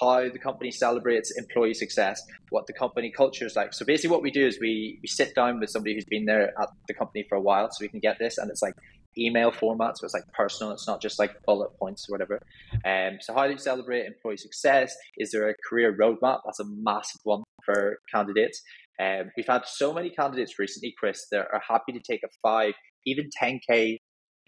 how 0.00 0.28
the 0.28 0.38
company 0.38 0.70
celebrates 0.70 1.32
employee 1.36 1.74
success, 1.74 2.22
what 2.50 2.66
the 2.66 2.72
company 2.72 3.10
culture 3.10 3.46
is 3.46 3.56
like. 3.56 3.74
So 3.74 3.84
basically, 3.84 4.10
what 4.10 4.22
we 4.22 4.30
do 4.30 4.46
is 4.46 4.58
we 4.60 4.98
we 5.02 5.08
sit 5.08 5.34
down 5.34 5.60
with 5.60 5.70
somebody 5.70 5.94
who's 5.94 6.04
been 6.04 6.26
there 6.26 6.52
at 6.60 6.68
the 6.86 6.94
company 6.94 7.24
for 7.28 7.36
a 7.36 7.40
while, 7.40 7.68
so 7.70 7.78
we 7.80 7.88
can 7.88 8.00
get 8.00 8.18
this, 8.18 8.38
and 8.38 8.50
it's 8.50 8.62
like 8.62 8.74
email 9.16 9.50
format, 9.50 9.98
so 9.98 10.04
it's 10.04 10.14
like 10.14 10.26
personal. 10.32 10.72
It's 10.72 10.86
not 10.86 11.02
just 11.02 11.18
like 11.18 11.42
bullet 11.44 11.70
points 11.78 12.06
or 12.08 12.12
whatever. 12.12 12.40
Um, 12.84 13.18
so 13.20 13.34
how 13.34 13.46
do 13.46 13.52
you 13.52 13.58
celebrate 13.58 14.06
employee 14.06 14.36
success? 14.36 14.94
Is 15.16 15.32
there 15.32 15.48
a 15.48 15.54
career 15.68 15.96
roadmap? 15.96 16.40
That's 16.44 16.60
a 16.60 16.64
massive 16.64 17.20
one 17.24 17.42
for 17.64 17.98
candidates. 18.12 18.62
Um, 19.00 19.30
we've 19.36 19.46
had 19.46 19.66
so 19.66 19.92
many 19.92 20.10
candidates 20.10 20.58
recently, 20.58 20.94
Chris, 20.98 21.26
that 21.30 21.46
are 21.52 21.62
happy 21.66 21.92
to 21.92 22.00
take 22.00 22.22
a 22.24 22.28
five, 22.42 22.74
even 23.06 23.30
10k 23.40 23.98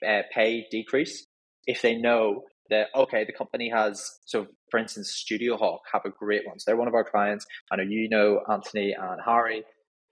uh, 0.07 0.23
pay 0.33 0.67
decrease 0.71 1.25
if 1.67 1.83
they 1.83 1.97
know 1.97 2.43
that 2.71 2.89
okay, 2.95 3.25
the 3.25 3.33
company 3.33 3.69
has 3.69 4.19
so 4.25 4.47
for 4.71 4.79
instance, 4.79 5.11
Studio 5.11 5.57
Hawk 5.57 5.81
have 5.93 6.03
a 6.05 6.11
great 6.11 6.47
one. 6.47 6.59
So 6.59 6.65
they're 6.67 6.77
one 6.77 6.89
of 6.89 6.95
our 6.95 7.05
clients. 7.05 7.45
I 7.71 7.77
know 7.77 7.83
you 7.83 8.09
know 8.09 8.41
Anthony 8.51 8.95
and 8.99 9.21
Harry. 9.25 9.65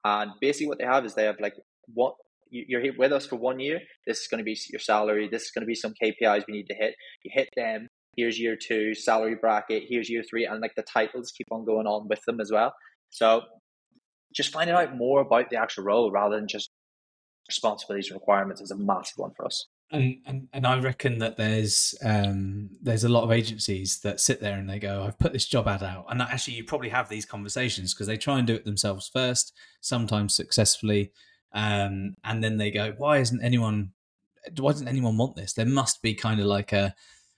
And 0.05 0.33
basically 0.41 0.69
what 0.69 0.79
they 0.79 0.85
have 0.85 1.05
is 1.05 1.15
they 1.15 1.25
have 1.25 1.41
like 1.41 1.55
what 1.95 2.15
you're 2.51 2.81
here 2.81 2.95
with 2.97 3.13
us 3.13 3.27
for 3.27 3.37
one 3.37 3.61
year. 3.61 3.81
This 4.07 4.21
is 4.21 4.29
going 4.29 4.39
to 4.39 4.45
be 4.45 4.59
your 4.71 4.81
salary. 4.81 5.29
This 5.31 5.45
is 5.45 5.51
going 5.51 5.63
to 5.63 5.67
be 5.67 5.75
some 5.75 5.95
KPIs 6.03 6.45
we 6.47 6.55
need 6.55 6.67
to 6.69 6.75
hit. 6.75 6.95
You 7.25 7.31
hit 7.35 7.49
them. 7.57 7.89
Here's 8.17 8.39
year 8.39 8.57
two 8.57 8.95
salary 8.95 9.37
bracket. 9.41 9.85
Here's 9.89 10.11
year 10.11 10.25
three, 10.29 10.45
and 10.45 10.61
like 10.61 10.75
the 10.77 10.83
titles 10.83 11.33
keep 11.37 11.47
on 11.53 11.65
going 11.65 11.87
on 11.87 12.09
with 12.09 12.21
them 12.27 12.41
as 12.41 12.51
well. 12.51 12.73
So 13.11 13.43
just 14.35 14.53
finding 14.53 14.75
out 14.75 14.97
more 14.97 15.21
about 15.21 15.51
the 15.51 15.57
actual 15.57 15.85
role 15.85 16.11
rather 16.11 16.37
than 16.37 16.49
just 16.49 16.71
responsibilities 17.49 18.11
and 18.11 18.17
requirements 18.21 18.61
is 18.61 18.71
a 18.71 18.77
massive 18.77 19.17
one 19.17 19.33
for 19.37 19.47
us 19.47 19.67
and, 19.91 20.19
and 20.27 20.49
and 20.53 20.67
I 20.67 20.79
reckon 20.81 21.19
that 21.19 21.37
there's 21.37 21.95
um, 22.03 22.71
there's 22.83 23.05
a 23.05 23.09
lot 23.09 23.25
of 23.25 23.33
agencies 23.33 24.01
that 24.01 24.21
sit 24.21 24.41
there 24.41 24.59
and 24.59 24.69
they 24.69 24.79
go, 24.79 25.05
I've 25.05 25.19
put 25.19 25.33
this 25.33 25.47
job 25.47 25.67
ad 25.67 25.83
out, 25.83 26.07
and 26.11 26.21
actually 26.21 26.55
you 26.55 26.65
probably 26.65 26.91
have 26.91 27.09
these 27.09 27.25
conversations 27.25 27.95
because 27.95 28.07
they 28.07 28.19
try 28.19 28.39
and 28.39 28.47
do 28.47 28.55
it 28.55 28.65
themselves 28.65 29.09
first, 29.09 29.55
sometimes 29.81 30.35
successfully, 30.35 31.13
um, 31.53 32.17
and 32.23 32.45
then 32.45 32.59
they 32.59 32.71
go, 32.71 32.95
why 32.99 33.19
isn't 33.19 33.43
anyone, 33.43 33.93
why 34.59 34.73
doesn't 34.73 34.89
anyone 34.89 35.17
want 35.17 35.37
this? 35.37 35.55
There 35.55 35.67
must 35.67 36.03
be 36.03 36.15
kind 36.15 36.39
of 36.41 36.47
like 36.47 36.73
a, 36.73 36.95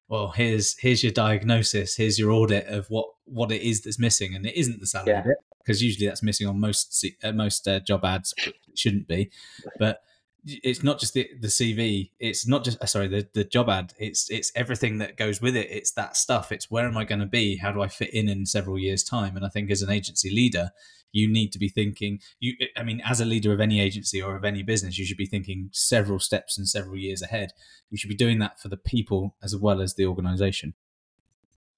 well, 0.09 0.31
here's 0.31 0.77
here's 0.79 1.05
your 1.05 1.13
diagnosis, 1.13 1.97
here's 1.97 2.19
your 2.19 2.33
audit 2.33 2.67
of 2.67 2.87
what 2.89 3.07
what 3.27 3.53
it 3.53 3.63
is 3.63 3.83
that's 3.83 3.99
missing, 3.99 4.35
and 4.35 4.45
it 4.45 4.57
isn't 4.57 4.81
the 4.81 4.89
salary 4.89 5.13
yeah. 5.13 5.35
because 5.63 5.85
usually 5.85 6.09
that's 6.09 6.23
missing 6.23 6.49
on 6.49 6.59
most 6.59 7.07
uh, 7.23 7.31
most 7.31 7.69
uh, 7.69 7.79
job 7.79 8.05
ads, 8.05 8.35
it 8.39 8.55
shouldn't 8.75 9.07
be, 9.07 9.31
but 9.79 10.01
it's 10.45 10.83
not 10.83 10.99
just 10.99 11.15
the, 11.15 11.29
the 11.41 11.49
CV. 11.49 12.11
It's 12.19 12.47
not 12.47 12.65
just 12.65 12.81
uh, 12.83 12.87
sorry 12.87 13.09
the, 13.09 13.29
the 13.33 13.45
job 13.45 13.69
ad. 13.69 13.93
It's 13.99 14.31
it's 14.31 14.53
everything 14.55 14.99
that 14.99 15.17
goes 15.17 15.41
with 15.41 15.57
it. 15.57 15.69
It's 15.71 15.93
that 15.93 16.17
stuff. 16.17 16.53
It's 16.53 16.71
where 16.71 16.87
am 16.87 16.97
I 16.97 17.05
going 17.05 17.21
to 17.21 17.27
be? 17.27 17.57
How 17.57 17.73
do 17.73 17.83
I 17.83 17.89
fit 17.89 18.13
in 18.15 18.29
in 18.29 18.47
several 18.47 18.79
years' 18.79 19.03
time? 19.03 19.37
And 19.37 19.45
I 19.45 19.49
think 19.49 19.71
as 19.71 19.83
an 19.83 19.91
agency 19.91 20.31
leader, 20.31 20.71
you 21.13 21.29
need 21.29 21.53
to 21.53 21.59
be 21.59 21.69
thinking. 21.69 22.21
You, 22.39 22.55
I 22.77 22.83
mean, 22.83 23.03
as 23.05 23.21
a 23.21 23.25
leader 23.25 23.53
of 23.53 23.61
any 23.61 23.81
agency 23.81 24.21
or 24.23 24.37
of 24.37 24.45
any 24.45 24.63
business, 24.63 24.99
you 24.99 25.05
should 25.05 25.17
be 25.17 25.27
thinking 25.27 25.71
several 25.73 26.19
steps 26.19 26.57
and 26.57 26.69
several 26.69 26.97
years 26.97 27.23
ahead. 27.23 27.51
You 27.91 27.99
should 27.99 28.11
be 28.11 28.17
doing 28.17 28.39
that 28.39 28.61
for 28.61 28.69
the 28.69 28.77
people 28.77 29.37
as 29.43 29.57
well 29.57 29.81
as 29.81 29.95
the 29.95 30.07
organisation. 30.07 30.75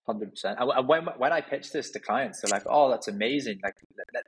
Hundred 0.06 0.30
percent. 0.30 0.58
And 0.60 0.88
when 0.88 1.04
when 1.16 1.32
I 1.32 1.40
pitch 1.40 1.72
this 1.72 1.90
to 1.92 2.00
clients, 2.00 2.40
they're 2.40 2.50
like, 2.50 2.66
"Oh, 2.66 2.90
that's 2.90 3.08
amazing! 3.08 3.60
Like, 3.62 3.76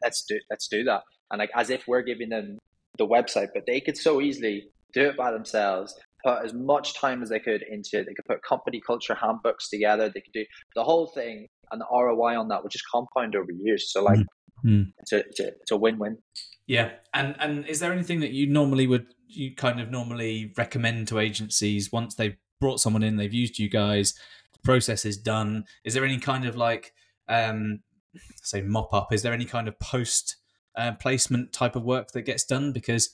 let's 0.03 0.25
do 0.25 0.39
let's 0.49 0.69
do 0.69 0.85
that." 0.85 1.03
And 1.31 1.39
like 1.39 1.51
as 1.55 1.71
if 1.71 1.89
we're 1.89 2.03
giving 2.03 2.29
them 2.29 2.59
the 2.99 3.07
website, 3.07 3.49
but 3.55 3.65
they 3.67 3.81
could 3.81 3.97
so 3.97 4.21
easily 4.21 4.65
do 4.93 5.03
it 5.03 5.17
by 5.17 5.33
themselves. 5.33 5.95
Put 6.25 6.45
as 6.45 6.55
much 6.55 6.95
time 6.95 7.23
as 7.23 7.29
they 7.29 7.41
could 7.41 7.63
into 7.71 7.99
it. 7.99 8.07
They 8.07 8.15
could 8.15 8.25
put 8.27 8.43
company 8.43 8.81
culture 8.87 9.15
handbooks 9.15 9.69
together. 9.69 10.09
They 10.09 10.21
could 10.21 10.33
do 10.33 10.45
the 10.75 10.85
whole 10.85 11.09
thing, 11.09 11.49
and 11.71 11.81
the 11.81 11.87
ROI 11.93 12.39
on 12.39 12.49
that 12.49 12.63
would 12.63 12.73
just 12.73 12.85
compound 12.91 13.37
over 13.37 13.53
years. 13.53 13.93
So 13.93 14.03
like, 14.03 14.19
mm-hmm. 14.65 14.83
it's, 15.01 15.13
a, 15.13 15.19
it's 15.19 15.41
a 15.41 15.49
it's 15.49 15.71
a 15.71 15.77
win 15.77 15.99
win. 15.99 16.17
Yeah, 16.67 16.93
and 17.13 17.37
and 17.39 17.67
is 17.67 17.81
there 17.81 17.93
anything 17.93 18.21
that 18.21 18.31
you 18.31 18.47
normally 18.47 18.87
would 18.87 19.07
you 19.29 19.55
kind 19.55 19.81
of 19.81 19.91
normally 19.91 20.53
recommend 20.57 21.09
to 21.09 21.19
agencies 21.19 21.93
once 21.93 22.15
they've 22.15 22.37
brought 22.61 22.81
someone 22.81 23.03
in, 23.03 23.17
they've 23.17 23.35
used 23.35 23.59
you 23.59 23.69
guys, 23.69 24.15
the 24.53 24.61
process 24.61 25.05
is 25.05 25.19
done. 25.19 25.65
Is 25.85 25.93
there 25.93 26.05
any 26.05 26.19
kind 26.19 26.47
of 26.47 26.57
like 26.57 26.93
um 27.29 27.81
say 28.43 28.63
mop 28.63 28.95
up? 28.95 29.13
Is 29.13 29.23
there 29.23 29.35
any 29.35 29.45
kind 29.45 29.69
of 29.69 29.79
post 29.79 30.37
uh, 30.77 30.93
placement 30.93 31.53
type 31.53 31.77
of 31.77 31.85
work 31.85 32.13
that 32.13 32.23
gets 32.23 32.45
done? 32.45 32.73
Because 32.73 33.11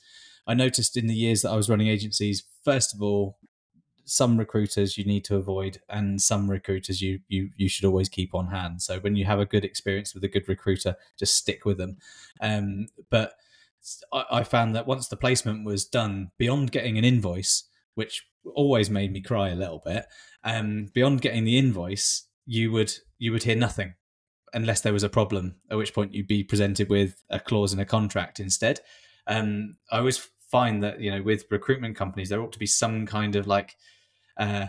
I 0.47 0.55
noticed 0.55 0.97
in 0.97 1.07
the 1.07 1.15
years 1.15 1.43
that 1.43 1.51
I 1.51 1.57
was 1.57 1.69
running 1.69 1.89
agencies, 1.89 2.45
first 2.65 2.95
of 2.95 3.03
all, 3.03 3.39
some 4.11 4.37
recruiters 4.37 4.99
you 4.99 5.05
need 5.05 5.25
to 5.25 5.37
avoid 5.37 5.81
and 5.89 6.21
some 6.21 6.51
recruiters 6.51 7.01
you 7.01 7.21
you 7.29 7.51
you 7.57 7.69
should 7.69 7.85
always 7.85 8.09
keep 8.09 8.35
on 8.35 8.49
hand 8.49 8.83
so 8.83 8.99
when 8.99 9.15
you 9.15 9.25
have 9.25 9.39
a 9.39 9.47
good 9.47 9.65
experience 9.65 10.15
with 10.15 10.25
a 10.25 10.29
good 10.29 10.49
recruiter 10.49 10.97
just 11.17 11.37
stick 11.37 11.65
with 11.65 11.79
them 11.79 11.97
um, 12.41 12.89
but 13.09 13.35
I, 14.13 14.25
I 14.31 14.43
found 14.43 14.75
that 14.75 14.87
once 14.87 15.07
the 15.07 15.17
placement 15.17 15.65
was 15.65 15.85
done 15.85 16.33
beyond 16.39 16.73
getting 16.73 16.99
an 16.99 17.05
invoice 17.05 17.69
which 17.95 18.27
always 18.55 18.91
made 18.91 19.13
me 19.13 19.21
cry 19.21 19.51
a 19.51 19.55
little 19.55 19.81
bit 19.85 20.07
um, 20.43 20.89
beyond 20.93 21.21
getting 21.21 21.45
the 21.45 21.57
invoice 21.57 22.27
you 22.47 22.73
would 22.73 22.93
you 23.19 23.31
would 23.31 23.45
hear 23.45 23.57
nothing 23.57 23.95
unless 24.55 24.81
there 24.81 24.93
was 24.93 25.03
a 25.03 25.09
problem 25.09 25.57
at 25.71 25.77
which 25.77 25.95
point 25.95 26.15
you'd 26.15 26.27
be 26.27 26.43
presented 26.43 26.89
with 26.89 27.23
a 27.31 27.41
clause 27.41 27.73
in 27.73 27.81
a 27.81 27.85
contract 27.85 28.41
instead 28.41 28.81
um, 29.27 29.77
i 29.91 29.99
always 29.99 30.29
find 30.51 30.83
that 30.83 31.01
you 31.01 31.11
know 31.11 31.23
with 31.23 31.45
recruitment 31.51 31.97
companies 31.97 32.29
there 32.29 32.41
ought 32.41 32.53
to 32.53 32.59
be 32.59 32.67
some 32.67 33.07
kind 33.07 33.37
of 33.37 33.47
like 33.47 33.77
uh, 34.37 34.67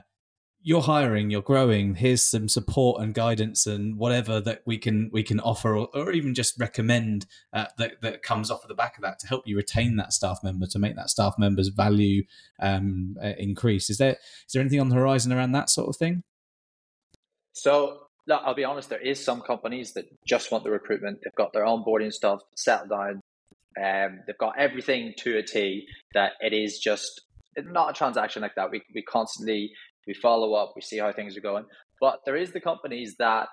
you're 0.64 0.82
hiring, 0.82 1.32
you're 1.32 1.42
growing. 1.42 1.96
Here's 1.96 2.22
some 2.22 2.48
support 2.48 3.02
and 3.02 3.14
guidance 3.14 3.66
and 3.66 3.98
whatever 3.98 4.40
that 4.42 4.62
we 4.66 4.78
can 4.78 5.10
we 5.12 5.24
can 5.24 5.40
offer, 5.40 5.76
or, 5.76 5.90
or 5.94 6.12
even 6.12 6.36
just 6.36 6.60
recommend 6.60 7.26
uh, 7.52 7.66
that 7.78 8.02
that 8.02 8.22
comes 8.22 8.52
off 8.52 8.64
of 8.64 8.68
the 8.68 8.76
back 8.76 8.98
of 8.98 9.02
that 9.02 9.18
to 9.20 9.28
help 9.28 9.48
you 9.48 9.58
retain 9.58 9.96
that 9.96 10.14
staff 10.14 10.40
member, 10.44 10.68
to 10.68 10.80
make 10.80 10.96
that 10.96 11.10
staff 11.10 11.36
member's 11.40 11.70
value 11.70 12.24
um, 12.60 13.16
uh, 13.24 13.34
increase. 13.40 13.90
Is 13.90 13.98
there 13.98 14.12
is 14.12 14.54
there 14.54 14.62
anything 14.62 14.80
on 14.80 14.90
the 14.90 14.96
horizon 14.96 15.34
around 15.34 15.54
that 15.54 15.70
sort 15.70 15.90
of 15.90 15.98
thing? 15.98 16.24
So 17.54 18.04
look, 18.28 18.42
I'll 18.46 18.56
be 18.56 18.64
honest. 18.64 18.90
There 18.90 19.00
is 19.00 19.24
some 19.24 19.42
companies 19.42 19.94
that 19.94 20.06
just 20.26 20.52
want 20.52 20.64
the 20.64 20.72
recruitment. 20.72 21.20
They've 21.24 21.36
got 21.36 21.54
their 21.54 21.66
onboarding 21.66 22.12
stuff 22.12 22.42
settled 22.56 22.90
down. 22.90 23.22
Um, 23.82 24.20
they've 24.28 24.38
got 24.38 24.58
everything 24.58 25.14
to 25.20 25.38
a 25.38 25.44
T. 25.44 25.88
That 26.14 26.34
it 26.42 26.54
is 26.54 26.80
just 26.80 27.22
not 27.58 27.92
a 27.92 27.94
transaction 27.94 28.42
like 28.42 28.56
that. 28.56 28.72
We 28.72 28.82
we 28.94 29.02
constantly 29.04 29.72
we 30.08 30.14
follow 30.14 30.54
up, 30.54 30.74
we 30.76 30.82
see 30.82 30.98
how 30.98 31.12
things 31.12 31.38
are 31.38 31.42
going. 31.42 31.66
But 32.00 32.22
there 32.26 32.36
is 32.36 32.52
the 32.52 32.62
companies 32.62 33.16
that 33.20 33.48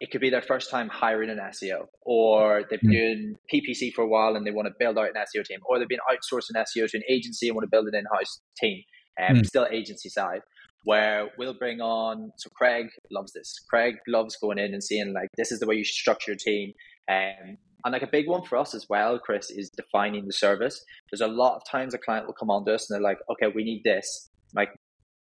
it 0.00 0.10
could 0.10 0.20
be 0.20 0.30
their 0.30 0.42
first 0.42 0.70
time 0.70 0.88
hiring 0.88 1.30
an 1.30 1.38
SEO, 1.38 1.86
or 2.02 2.64
they've 2.70 2.80
been 2.80 2.90
mm. 2.90 2.92
doing 2.92 3.36
PPC 3.52 3.92
for 3.94 4.02
a 4.02 4.06
while 4.06 4.36
and 4.36 4.46
they 4.46 4.50
want 4.50 4.68
to 4.68 4.74
build 4.78 4.98
out 4.98 5.08
an 5.08 5.14
SEO 5.14 5.44
team, 5.44 5.58
or 5.68 5.78
they've 5.78 5.88
been 5.88 5.98
outsourcing 6.12 6.56
SEO 6.56 6.88
to 6.88 6.98
an 6.98 7.02
agency 7.08 7.48
and 7.48 7.56
want 7.56 7.64
to 7.64 7.70
build 7.70 7.88
an 7.88 7.94
in-house 7.94 8.40
team, 8.60 8.82
and 9.16 9.38
um, 9.38 9.42
mm. 9.42 9.46
still 9.46 9.66
agency 9.70 10.08
side. 10.08 10.40
Where 10.88 11.28
we'll 11.36 11.52
bring 11.52 11.82
on, 11.82 12.32
so 12.38 12.48
Craig 12.48 12.86
loves 13.10 13.34
this. 13.34 13.54
Craig 13.68 13.96
loves 14.06 14.36
going 14.36 14.56
in 14.56 14.72
and 14.72 14.82
seeing 14.82 15.12
like 15.12 15.28
this 15.36 15.52
is 15.52 15.60
the 15.60 15.66
way 15.66 15.74
you 15.74 15.84
structure 15.84 16.30
your 16.30 16.38
team, 16.38 16.72
um, 17.10 17.58
and 17.84 17.92
like 17.92 18.02
a 18.02 18.08
big 18.10 18.26
one 18.26 18.42
for 18.42 18.56
us 18.56 18.74
as 18.74 18.86
well, 18.88 19.18
Chris, 19.18 19.50
is 19.50 19.70
defining 19.70 20.26
the 20.26 20.32
service. 20.32 20.82
There's 21.10 21.20
a 21.20 21.32
lot 21.32 21.56
of 21.56 21.62
times 21.70 21.94
a 21.94 21.98
client 21.98 22.26
will 22.26 22.34
come 22.34 22.50
on 22.50 22.64
to 22.64 22.74
us 22.74 22.90
and 22.90 22.96
they're 22.96 23.08
like, 23.08 23.18
okay, 23.30 23.52
we 23.54 23.64
need 23.64 23.82
this. 23.84 24.30
Like, 24.54 24.70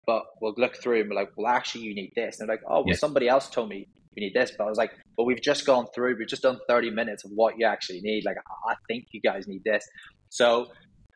but 0.05 0.23
we'll 0.41 0.53
look 0.57 0.77
through 0.81 1.01
and 1.01 1.09
we're 1.09 1.15
like, 1.15 1.31
well, 1.35 1.51
actually, 1.51 1.81
you 1.81 1.95
need 1.95 2.13
this. 2.15 2.39
And 2.39 2.47
they're 2.47 2.55
like, 2.55 2.63
oh, 2.69 2.79
well, 2.79 2.89
yes. 2.89 2.99
somebody 2.99 3.27
else 3.27 3.49
told 3.49 3.69
me 3.69 3.87
you 4.15 4.25
need 4.25 4.33
this. 4.33 4.53
But 4.57 4.65
I 4.65 4.69
was 4.69 4.77
like, 4.77 4.91
but 5.17 5.25
we've 5.25 5.41
just 5.41 5.65
gone 5.65 5.87
through, 5.93 6.17
we've 6.17 6.27
just 6.27 6.43
done 6.43 6.59
30 6.69 6.91
minutes 6.91 7.25
of 7.25 7.31
what 7.31 7.55
you 7.57 7.65
actually 7.65 7.99
need. 8.01 8.23
Like, 8.23 8.37
I 8.69 8.75
think 8.87 9.07
you 9.11 9.19
guys 9.19 9.47
need 9.47 9.63
this. 9.65 9.83
So 10.29 10.67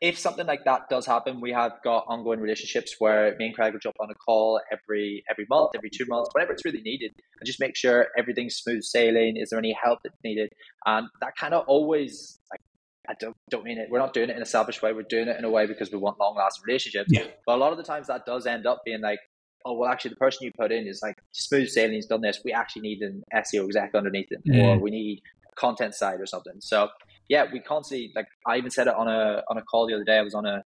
if 0.02 0.18
something 0.18 0.46
like 0.46 0.64
that 0.64 0.88
does 0.90 1.06
happen, 1.06 1.40
we 1.40 1.52
have 1.52 1.74
got 1.84 2.04
ongoing 2.08 2.40
relationships 2.40 2.96
where 2.98 3.36
me 3.38 3.46
and 3.46 3.54
Craig 3.54 3.72
will 3.72 3.78
jump 3.78 3.94
on 4.00 4.10
a 4.10 4.14
call 4.14 4.60
every 4.72 5.22
every 5.30 5.46
month, 5.48 5.70
every 5.76 5.90
two 5.90 6.04
months, 6.08 6.28
whenever 6.32 6.52
it's 6.52 6.64
really 6.64 6.82
needed, 6.82 7.12
and 7.38 7.46
just 7.46 7.60
make 7.60 7.76
sure 7.76 8.08
everything's 8.18 8.56
smooth 8.56 8.82
sailing. 8.82 9.36
Is 9.36 9.50
there 9.50 9.60
any 9.60 9.72
help 9.80 10.00
that's 10.02 10.18
needed? 10.24 10.50
And 10.84 11.06
that 11.20 11.36
kind 11.36 11.54
of 11.54 11.64
always 11.68 12.40
like 12.50 12.60
I 13.08 13.14
don't 13.20 13.36
don't 13.48 13.62
mean 13.62 13.78
it. 13.78 13.90
We're 13.90 14.00
not 14.00 14.12
doing 14.12 14.28
it 14.28 14.36
in 14.36 14.42
a 14.42 14.46
selfish 14.46 14.82
way. 14.82 14.92
We're 14.92 15.04
doing 15.08 15.28
it 15.28 15.38
in 15.38 15.44
a 15.44 15.50
way 15.50 15.66
because 15.66 15.92
we 15.92 15.98
want 15.98 16.18
long 16.18 16.34
lasting 16.36 16.64
relationships. 16.66 17.08
Yeah. 17.08 17.28
But 17.46 17.54
a 17.54 17.58
lot 17.58 17.70
of 17.70 17.78
the 17.78 17.84
times 17.84 18.08
that 18.08 18.26
does 18.26 18.44
end 18.44 18.66
up 18.66 18.82
being 18.84 19.02
like, 19.02 19.20
oh 19.64 19.74
well, 19.74 19.88
actually 19.88 20.10
the 20.10 20.16
person 20.16 20.44
you 20.44 20.50
put 20.58 20.72
in 20.72 20.88
is 20.88 21.00
like 21.00 21.18
smooth 21.30 21.68
sailing. 21.68 21.94
He's 21.94 22.06
done 22.06 22.22
this. 22.22 22.40
We 22.44 22.52
actually 22.52 22.82
need 22.82 23.02
an 23.02 23.22
SEO 23.32 23.66
exec 23.66 23.94
underneath 23.94 24.32
it, 24.32 24.42
mm. 24.44 24.64
or 24.64 24.80
we 24.80 24.90
need 24.90 25.22
content 25.54 25.94
side 25.94 26.20
or 26.20 26.26
something. 26.26 26.54
So 26.58 26.88
yeah, 27.32 27.46
we 27.50 27.60
constantly 27.60 28.12
like 28.14 28.26
I 28.46 28.58
even 28.58 28.70
said 28.70 28.88
it 28.88 28.94
on 28.94 29.08
a 29.08 29.42
on 29.48 29.56
a 29.56 29.62
call 29.62 29.86
the 29.86 29.94
other 29.94 30.04
day. 30.04 30.18
I 30.18 30.22
was 30.22 30.34
on 30.34 30.44
a 30.44 30.62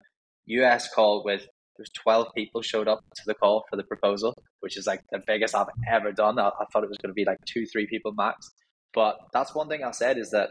US 0.47 0.93
call 0.93 1.23
with 1.25 1.47
there's 1.77 1.91
12 2.03 2.27
people 2.35 2.61
showed 2.61 2.89
up 2.89 3.05
to 3.15 3.23
the 3.25 3.35
call 3.35 3.65
for 3.71 3.77
the 3.77 3.85
proposal, 3.85 4.35
which 4.61 4.77
is 4.77 4.85
like 4.85 5.01
the 5.13 5.21
biggest 5.25 5.55
I've 5.55 5.69
ever 5.89 6.11
done. 6.11 6.41
I, 6.41 6.49
I 6.49 6.65
thought 6.73 6.83
it 6.83 6.89
was 6.89 6.99
going 6.99 7.11
to 7.11 7.15
be 7.15 7.25
like 7.25 7.39
two, 7.47 7.67
three 7.67 7.87
people 7.87 8.13
max. 8.17 8.51
But 8.95 9.17
that's 9.33 9.55
one 9.55 9.69
thing 9.69 9.85
I 9.85 9.93
said 9.93 10.19
is 10.19 10.31
that 10.31 10.49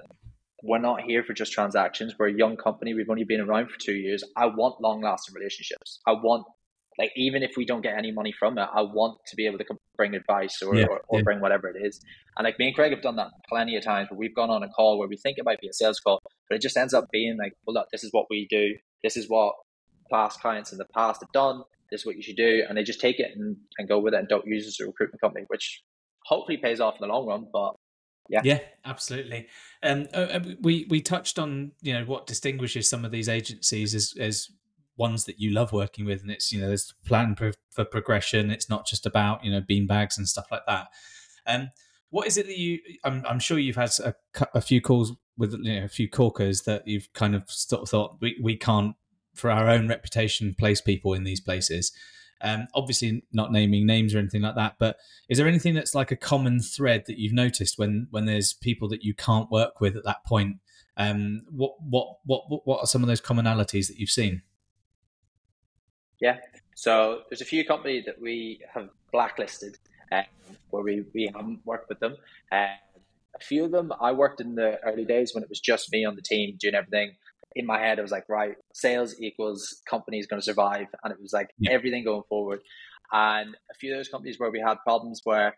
we're 0.64 0.80
not 0.80 1.02
here 1.02 1.22
for 1.24 1.34
just 1.34 1.52
transactions. 1.52 2.14
We're 2.18 2.30
a 2.30 2.34
young 2.34 2.56
company. 2.56 2.94
We've 2.94 3.10
only 3.10 3.26
been 3.26 3.42
around 3.42 3.70
for 3.70 3.78
two 3.84 3.96
years. 3.96 4.24
I 4.38 4.46
want 4.46 4.80
long 4.80 5.02
lasting 5.02 5.36
relationships. 5.36 6.00
I 6.08 6.14
want 6.14 6.46
like 6.98 7.12
even 7.18 7.44
if 7.44 7.58
we 7.58 7.66
don't 7.66 7.82
get 7.82 7.98
any 7.98 8.14
money 8.14 8.34
from 8.40 8.58
it, 8.58 8.70
I 8.74 8.84
want 8.84 9.18
to 9.28 9.36
be 9.36 9.48
able 9.48 9.58
to 9.58 9.66
bring 9.96 10.16
advice 10.16 10.62
or, 10.62 10.76
yeah, 10.76 10.86
or, 10.86 11.02
or 11.08 11.20
yeah. 11.20 11.24
bring 11.24 11.40
whatever 11.40 11.68
it 11.68 11.78
is. 11.82 12.02
And 12.38 12.46
like 12.46 12.60
me 12.60 12.68
and 12.68 12.76
Craig 12.76 12.92
have 12.92 13.02
done 13.02 13.16
that 13.18 13.32
plenty 13.50 13.76
of 13.76 13.84
times 13.84 14.10
where 14.10 14.18
we've 14.18 14.36
gone 14.36 14.50
on 14.50 14.64
a 14.64 14.70
call 14.70 15.00
where 15.00 15.08
we 15.08 15.18
think 15.18 15.38
it 15.38 15.46
might 15.46 15.60
be 15.60 15.68
a 15.68 15.74
sales 15.74 16.00
call, 16.00 16.22
but 16.50 16.56
it 16.56 16.62
just 16.62 16.78
ends 16.78 16.94
up 16.94 17.06
being 17.12 17.38
like, 17.38 17.54
well, 17.66 17.76
look, 17.76 17.88
this 17.92 18.04
is 18.04 18.12
what 18.12 18.26
we 18.30 18.48
do. 18.50 18.76
This 19.04 19.18
is 19.18 19.30
what 19.30 19.54
past 20.12 20.40
clients 20.42 20.72
in 20.72 20.78
the 20.78 20.86
past 20.94 21.22
have 21.22 21.32
done. 21.32 21.64
This 21.92 22.02
is 22.02 22.06
what 22.06 22.16
you 22.16 22.24
should 22.24 22.36
do. 22.36 22.64
And 22.68 22.78
they 22.78 22.84
just 22.84 23.00
take 23.00 23.20
it 23.20 23.32
and, 23.36 23.56
and 23.78 23.88
go 23.88 24.00
with 24.00 24.14
it 24.14 24.20
and 24.20 24.28
don't 24.28 24.46
use 24.46 24.66
it 24.66 24.70
as 24.70 24.80
a 24.82 24.88
recruitment 24.88 25.22
company, 25.22 25.46
which 25.48 25.82
hopefully 26.26 26.58
pays 26.58 26.80
off 26.80 26.96
in 27.00 27.08
the 27.08 27.14
long 27.14 27.28
run. 27.28 27.48
But 27.52 27.74
yeah, 28.30 28.42
yeah, 28.44 28.60
absolutely. 28.84 29.48
Um, 29.84 30.08
uh, 30.14 30.18
uh 30.18 30.40
we 30.62 30.88
we 30.90 31.02
touched 31.02 31.38
on 31.38 31.74
you 31.82 31.94
know 31.94 32.06
what 32.06 32.26
distinguishes 32.26 32.90
some 32.90 33.06
of 33.06 33.12
these 33.12 33.30
agencies 33.30 33.94
as 33.94 34.14
as 34.20 34.50
ones 34.98 35.26
that 35.26 35.40
you 35.40 35.52
love 35.52 35.72
working 35.72 36.06
with 36.06 36.22
and 36.22 36.32
it's 36.32 36.52
you 36.52 36.62
know 36.62 36.68
there's 36.68 36.94
plan 37.06 37.36
for, 37.36 37.54
for 37.70 37.86
progression. 37.86 38.52
It's 38.52 38.70
not 38.70 38.86
just 38.88 39.06
about 39.06 39.44
you 39.44 39.52
know 39.52 39.62
bean 39.62 39.88
bags 39.88 40.18
and 40.18 40.28
stuff 40.28 40.48
like 40.52 40.66
that. 40.68 40.88
Um 41.46 41.70
what 42.16 42.28
is 42.28 42.38
it 42.38 42.46
that 42.46 42.58
you 42.58 42.80
i'm, 43.04 43.26
I'm 43.28 43.40
sure 43.40 43.60
you've 43.60 43.76
had 43.76 43.92
a, 44.04 44.16
a 44.54 44.62
few 44.62 44.80
calls 44.80 45.12
with 45.38 45.54
you 45.54 45.80
know 45.80 45.84
a 45.84 45.90
few 45.90 46.10
corkers 46.10 46.62
that 46.62 46.88
you've 46.88 47.12
kind 47.12 47.36
of 47.36 47.50
thought 47.50 48.18
we, 48.22 48.38
we 48.42 48.56
can't 48.56 48.96
for 49.34 49.52
our 49.52 49.70
own 49.70 49.90
reputation 49.90 50.56
place 50.58 50.80
people 50.80 51.14
in 51.14 51.26
these 51.26 51.42
places. 51.42 51.92
Um, 52.42 52.68
obviously 52.74 53.24
not 53.34 53.52
naming 53.52 53.86
names 53.86 54.14
or 54.14 54.20
anything 54.20 54.42
like 54.42 54.56
that 54.56 54.76
but 54.78 54.98
is 55.30 55.38
there 55.38 55.48
anything 55.48 55.74
that's 55.74 55.96
like 55.96 56.12
a 56.12 56.18
common 56.18 56.60
thread 56.62 57.04
that 57.08 57.18
you've 57.18 57.34
noticed 57.34 57.78
when 57.78 58.08
when 58.12 58.26
there's 58.26 58.54
people 58.54 58.88
that 58.90 59.04
you 59.04 59.14
can't 59.14 59.52
work 59.52 59.82
with 59.82 59.98
at 59.98 60.06
that 60.06 60.24
point? 60.26 60.58
Um, 60.98 61.42
what 61.50 61.74
what 61.82 62.18
what 62.26 62.66
what 62.66 62.80
are 62.80 62.88
some 62.88 63.04
of 63.04 63.08
those 63.08 63.22
commonalities 63.22 63.88
that 63.88 63.98
you've 63.98 64.10
seen 64.10 64.42
yeah. 66.22 66.38
So 66.76 67.22
there's 67.30 67.42
a 67.42 67.46
few 67.46 67.66
companies 67.66 68.06
that 68.06 68.22
we 68.22 68.62
have 68.74 68.90
blacklisted 69.12 69.78
uh, 70.12 70.24
where 70.70 70.84
we, 70.84 71.06
we 71.14 71.32
haven't 71.34 71.60
worked 71.66 71.90
with 71.90 72.00
them. 72.00 72.16
Uh, 72.52 72.68
a 73.36 73.44
few 73.44 73.66
of 73.66 73.72
them 73.72 73.92
I 74.00 74.12
worked 74.12 74.42
in 74.42 74.56
the 74.56 74.80
early 74.84 75.06
days 75.06 75.34
when 75.34 75.44
it 75.44 75.50
was 75.50 75.60
just 75.60 75.92
me 75.92 76.06
on 76.06 76.16
the 76.16 76.22
team 76.22 76.58
doing 76.60 76.76
everything. 76.76 77.16
In 77.56 77.66
my 77.66 77.80
head, 77.80 78.00
I 78.00 78.02
was 78.02 78.12
like, 78.12 78.28
right, 78.28 78.56
sales 78.74 79.16
equals 79.20 79.82
company 79.90 80.20
is 80.20 80.28
going 80.28 80.42
to 80.42 80.46
survive. 80.46 80.88
And 81.04 81.14
it 81.14 81.22
was 81.22 81.34
like 81.34 81.50
yeah. 81.58 81.72
everything 81.72 82.04
going 82.04 82.24
forward. 82.28 82.60
And 83.12 83.56
a 83.72 83.74
few 83.76 83.94
of 83.94 84.00
those 84.00 84.10
companies 84.10 84.40
where 84.40 84.52
we 84.52 84.60
had 84.60 84.76
problems 84.84 85.22
where 85.24 85.56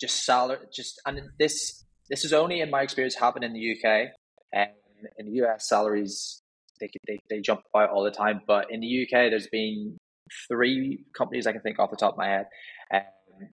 just 0.00 0.24
salary, 0.24 0.58
just, 0.72 1.00
and 1.06 1.20
this, 1.38 1.84
this 2.08 2.24
is 2.24 2.32
only 2.32 2.60
in 2.60 2.70
my 2.70 2.82
experience 2.82 3.14
happened 3.14 3.44
in 3.44 3.52
the 3.52 3.72
UK. 3.72 4.08
And 4.52 4.70
in 5.18 5.26
the 5.26 5.44
US, 5.44 5.68
salaries 5.68 6.42
they, 6.80 6.90
they, 7.06 7.18
they 7.30 7.40
jump 7.40 7.62
about 7.72 7.90
all 7.90 8.04
the 8.04 8.10
time. 8.10 8.40
But 8.46 8.70
in 8.70 8.80
the 8.80 9.02
UK, 9.02 9.30
there's 9.30 9.48
been 9.48 9.96
three 10.48 11.04
companies 11.16 11.46
I 11.46 11.52
can 11.52 11.60
think 11.60 11.78
off 11.78 11.90
the 11.90 11.96
top 11.96 12.14
of 12.14 12.18
my 12.18 12.28
head 12.28 12.46
um, 12.92 13.02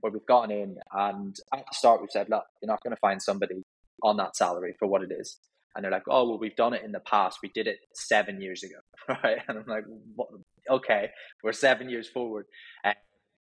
where 0.00 0.12
we've 0.12 0.26
gotten 0.26 0.50
in, 0.50 0.76
and 0.92 1.36
at 1.52 1.64
the 1.70 1.76
start 1.76 2.00
we've 2.00 2.10
said, 2.10 2.28
look, 2.28 2.44
you're 2.62 2.70
not 2.70 2.82
going 2.82 2.94
to 2.94 3.00
find 3.00 3.20
somebody 3.20 3.62
on 4.02 4.16
that 4.16 4.36
salary 4.36 4.74
for 4.78 4.86
what 4.86 5.02
it 5.02 5.12
is. 5.12 5.38
And 5.74 5.82
they're 5.82 5.90
like, 5.90 6.04
oh, 6.08 6.28
well, 6.28 6.38
we've 6.38 6.54
done 6.54 6.72
it 6.72 6.84
in 6.84 6.92
the 6.92 7.00
past. 7.00 7.38
We 7.42 7.50
did 7.52 7.66
it 7.66 7.78
seven 7.94 8.40
years 8.40 8.62
ago, 8.62 8.76
right? 9.24 9.38
And 9.48 9.58
I'm 9.58 9.66
like, 9.66 9.84
what? 10.14 10.28
okay, 10.70 11.10
we're 11.42 11.52
seven 11.52 11.88
years 11.88 12.08
forward. 12.08 12.46
Uh, 12.84 12.92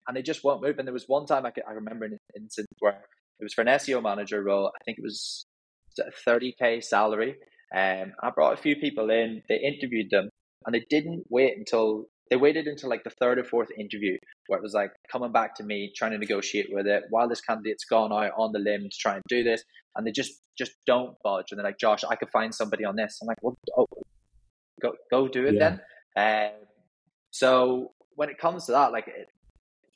and 0.06 0.16
they 0.16 0.22
just 0.22 0.44
won't 0.44 0.62
move. 0.62 0.78
And 0.78 0.86
there 0.86 0.92
was 0.92 1.08
one 1.08 1.26
time 1.26 1.44
I, 1.44 1.50
could, 1.50 1.64
I 1.68 1.72
remember 1.72 2.04
an 2.04 2.18
incident 2.36 2.68
where 2.78 3.04
it 3.40 3.44
was 3.44 3.54
for 3.54 3.62
an 3.62 3.68
SEO 3.68 4.02
manager 4.02 4.42
role. 4.42 4.68
I 4.68 4.84
think 4.84 4.98
it 4.98 5.04
was 5.04 5.44
a 5.98 6.28
30k 6.28 6.82
salary. 6.84 7.36
Um, 7.74 8.12
I 8.22 8.30
brought 8.30 8.54
a 8.54 8.62
few 8.62 8.76
people 8.76 9.10
in. 9.10 9.42
They 9.48 9.56
interviewed 9.56 10.10
them, 10.10 10.30
and 10.66 10.74
they 10.74 10.84
didn't 10.90 11.24
wait 11.28 11.56
until 11.56 12.06
they 12.30 12.36
waited 12.36 12.66
until 12.66 12.88
like 12.88 13.02
the 13.02 13.10
third 13.10 13.38
or 13.38 13.44
fourth 13.44 13.68
interview 13.78 14.16
where 14.46 14.58
it 14.58 14.62
was 14.62 14.72
like 14.72 14.92
coming 15.10 15.32
back 15.32 15.56
to 15.56 15.64
me 15.64 15.92
trying 15.94 16.12
to 16.12 16.18
negotiate 16.18 16.68
with 16.70 16.86
it 16.86 17.02
while 17.10 17.28
this 17.28 17.40
candidate's 17.40 17.84
gone 17.84 18.12
out 18.12 18.32
on 18.38 18.52
the 18.52 18.58
limb 18.58 18.82
to 18.82 18.96
try 18.98 19.14
and 19.14 19.22
do 19.28 19.42
this 19.42 19.62
and 19.96 20.06
they 20.06 20.12
just 20.12 20.40
just 20.56 20.72
don't 20.86 21.16
budge 21.24 21.46
and 21.50 21.58
they're 21.58 21.66
like 21.66 21.78
josh 21.78 22.04
i 22.08 22.14
could 22.14 22.30
find 22.30 22.54
somebody 22.54 22.84
on 22.84 22.94
this 22.96 23.18
i'm 23.20 23.26
like 23.26 23.42
well 23.42 23.58
oh, 23.76 23.86
go 24.80 24.92
go 25.10 25.28
do 25.28 25.44
it 25.46 25.54
yeah. 25.54 25.76
then 26.16 26.50
um, 26.50 26.52
so 27.30 27.90
when 28.14 28.30
it 28.30 28.38
comes 28.38 28.66
to 28.66 28.72
that 28.72 28.92
like 28.92 29.08
it, 29.08 29.28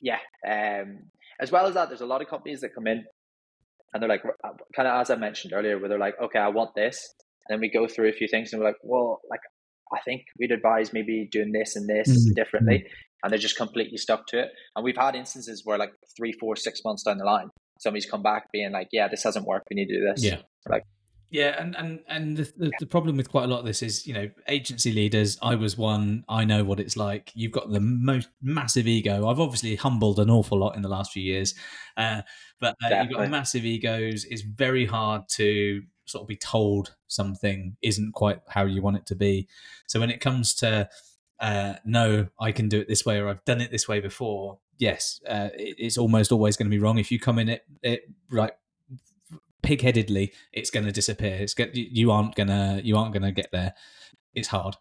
yeah 0.01 0.19
um, 0.45 0.99
as 1.39 1.51
well 1.51 1.65
as 1.65 1.73
that 1.73 1.87
there's 1.87 2.01
a 2.01 2.05
lot 2.05 2.21
of 2.21 2.27
companies 2.27 2.61
that 2.61 2.75
come 2.75 2.87
in 2.87 3.05
and 3.93 4.01
they're 4.01 4.09
like 4.09 4.23
kind 4.75 4.87
of 4.87 5.01
as 5.01 5.09
i 5.09 5.15
mentioned 5.15 5.53
earlier 5.53 5.79
where 5.79 5.87
they're 5.87 5.99
like 5.99 6.15
okay 6.21 6.39
i 6.39 6.49
want 6.49 6.75
this 6.75 7.13
and 7.47 7.55
then 7.55 7.59
we 7.59 7.69
go 7.69 7.87
through 7.87 8.09
a 8.09 8.13
few 8.13 8.27
things 8.27 8.51
and 8.51 8.61
we're 8.61 8.67
like 8.67 8.77
well 8.83 9.21
like 9.29 9.41
I 9.93 9.99
think 10.01 10.25
we'd 10.39 10.51
advise 10.51 10.93
maybe 10.93 11.27
doing 11.31 11.51
this 11.51 11.75
and 11.75 11.87
this 11.87 12.09
mm-hmm. 12.09 12.33
differently. 12.33 12.79
Mm-hmm. 12.79 12.93
And 13.23 13.31
they're 13.31 13.39
just 13.39 13.57
completely 13.57 13.97
stuck 13.97 14.27
to 14.27 14.39
it. 14.39 14.49
And 14.75 14.83
we've 14.83 14.97
had 14.97 15.15
instances 15.15 15.63
where 15.65 15.77
like 15.77 15.93
three, 16.15 16.31
four, 16.33 16.55
six 16.55 16.81
months 16.85 17.03
down 17.03 17.17
the 17.17 17.25
line, 17.25 17.49
somebody's 17.79 18.05
come 18.05 18.21
back 18.21 18.51
being 18.51 18.71
like, 18.71 18.89
yeah, 18.91 19.07
this 19.07 19.23
hasn't 19.23 19.45
worked. 19.45 19.67
We 19.69 19.75
need 19.75 19.87
to 19.87 19.99
do 19.99 20.05
this. 20.13 20.23
Yeah. 20.23 20.37
Like, 20.69 20.83
yeah, 21.31 21.59
and 21.59 21.75
and 21.75 21.99
and 22.07 22.37
the, 22.37 22.43
the, 22.55 22.71
the, 22.79 22.85
problem 22.85 23.17
with 23.17 23.29
quite 23.29 23.45
a 23.45 23.47
lot 23.47 23.59
of 23.59 23.65
this 23.65 23.81
is, 23.81 24.05
you 24.05 24.13
know, 24.13 24.29
agency 24.47 24.93
leaders. 24.93 25.37
I 25.41 25.55
was 25.55 25.75
one. 25.75 26.23
I 26.29 26.45
know 26.45 26.63
what 26.63 26.79
it's 26.79 26.95
like. 26.95 27.31
You've 27.33 27.51
got 27.51 27.71
the 27.71 27.79
most 27.79 28.29
massive 28.41 28.87
ego. 28.87 29.27
I've 29.27 29.39
obviously 29.39 29.75
humbled 29.75 30.19
an 30.19 30.29
awful 30.29 30.59
lot 30.59 30.75
in 30.75 30.83
the 30.83 30.87
last 30.87 31.11
few 31.11 31.23
years, 31.23 31.55
uh, 31.97 32.21
but 32.61 32.75
uh, 32.85 33.01
you've 33.01 33.11
got 33.11 33.29
massive 33.29 33.65
egos. 33.65 34.25
It's 34.29 34.43
very 34.43 34.85
hard 34.85 35.23
to 35.33 35.81
sort 36.05 36.21
of 36.21 36.27
be 36.27 36.37
told 36.37 36.95
something 37.07 37.77
isn't 37.81 38.13
quite 38.13 38.39
how 38.49 38.63
you 38.65 38.81
want 38.81 38.97
it 38.97 39.05
to 39.07 39.15
be. 39.15 39.47
So 39.87 39.99
when 39.99 40.09
it 40.09 40.21
comes 40.21 40.53
to 40.55 40.89
uh, 41.39 41.73
no, 41.83 42.27
I 42.39 42.51
can 42.51 42.69
do 42.69 42.79
it 42.79 42.87
this 42.87 43.05
way, 43.05 43.19
or 43.19 43.27
I've 43.27 43.43
done 43.45 43.61
it 43.61 43.71
this 43.71 43.87
way 43.87 43.99
before. 43.99 44.59
Yes, 44.77 45.21
uh, 45.27 45.49
it, 45.53 45.75
it's 45.77 45.97
almost 45.97 46.31
always 46.31 46.57
going 46.57 46.69
to 46.69 46.75
be 46.75 46.79
wrong. 46.79 46.97
If 46.97 47.11
you 47.11 47.19
come 47.19 47.39
in 47.39 47.49
it, 47.49 47.65
it 47.81 48.09
right 48.31 48.53
pig-headedly, 49.61 50.31
it's 50.53 50.69
going 50.69 50.85
to 50.85 50.91
disappear. 50.91 51.35
It's 51.35 51.53
get, 51.53 51.75
you 51.75 52.11
aren't 52.11 52.35
gonna 52.35 52.79
you 52.83 52.97
aren't 52.97 53.13
gonna 53.13 53.31
get 53.31 53.49
there. 53.51 53.73
It's 54.33 54.49
hard. 54.49 54.75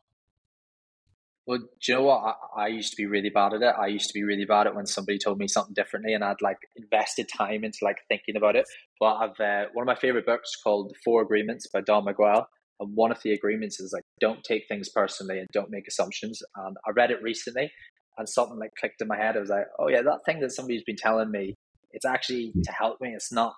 Well, 1.46 1.58
do 1.58 1.66
you 1.86 1.94
know 1.94 2.02
what? 2.02 2.36
I, 2.56 2.62
I, 2.62 2.66
used 2.68 2.90
to 2.92 2.96
be 2.96 3.04
really 3.04 3.28
bad 3.28 3.52
at 3.52 3.60
it. 3.60 3.74
I 3.78 3.88
used 3.88 4.08
to 4.08 4.14
be 4.14 4.24
really 4.24 4.46
bad 4.46 4.66
at 4.66 4.74
when 4.74 4.86
somebody 4.86 5.18
told 5.18 5.38
me 5.38 5.46
something 5.46 5.74
differently, 5.74 6.14
and 6.14 6.24
I'd 6.24 6.40
like 6.40 6.56
invested 6.76 7.28
time 7.36 7.64
into 7.64 7.78
like 7.82 7.98
thinking 8.08 8.36
about 8.36 8.56
it. 8.56 8.64
But 8.98 9.16
I've 9.16 9.40
uh, 9.40 9.68
one 9.74 9.82
of 9.82 9.86
my 9.86 9.94
favorite 9.94 10.24
books 10.24 10.56
called 10.56 10.90
The 10.90 10.94
Four 11.04 11.22
Agreements 11.22 11.66
by 11.72 11.82
Don 11.82 12.06
Miguel, 12.06 12.48
and 12.80 12.92
one 12.94 13.12
of 13.12 13.20
the 13.22 13.32
agreements 13.32 13.78
is 13.78 13.92
like 13.92 14.04
don't 14.20 14.42
take 14.42 14.64
things 14.68 14.88
personally 14.88 15.38
and 15.38 15.48
don't 15.52 15.70
make 15.70 15.86
assumptions. 15.86 16.42
And 16.56 16.76
I 16.86 16.92
read 16.92 17.10
it 17.10 17.22
recently, 17.22 17.70
and 18.16 18.26
something 18.26 18.58
like 18.58 18.72
clicked 18.80 19.02
in 19.02 19.08
my 19.08 19.18
head. 19.18 19.36
I 19.36 19.40
was 19.40 19.50
like, 19.50 19.66
oh 19.78 19.88
yeah, 19.88 20.02
that 20.02 20.20
thing 20.24 20.40
that 20.40 20.52
somebody's 20.52 20.84
been 20.84 20.96
telling 20.96 21.30
me, 21.30 21.54
it's 21.92 22.06
actually 22.06 22.52
hmm. 22.54 22.62
to 22.62 22.72
help 22.72 23.02
me. 23.02 23.10
It's 23.10 23.32
not 23.32 23.54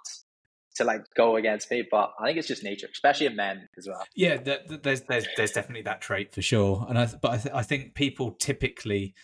to 0.77 0.85
like 0.85 1.03
go 1.15 1.37
against 1.37 1.71
me. 1.71 1.85
But 1.91 2.13
I 2.19 2.27
think 2.27 2.39
it's 2.39 2.49
just 2.49 2.63
nature, 2.63 2.89
especially 2.91 3.27
in 3.27 3.37
men 3.37 3.69
as 3.77 3.87
well. 3.87 4.05
Yeah, 4.15 4.37
there's 4.37 5.03
there's 5.03 5.27
there's 5.37 5.53
definitely 5.53 5.83
that 5.83 6.01
trait 6.01 6.33
for 6.33 6.43
sure. 6.43 6.87
And 6.89 6.99
I 6.99 7.07
but 7.21 7.31
I, 7.31 7.37
th- 7.39 7.55
I 7.55 7.63
think 7.63 7.95
people 7.95 8.33
typically, 8.33 9.15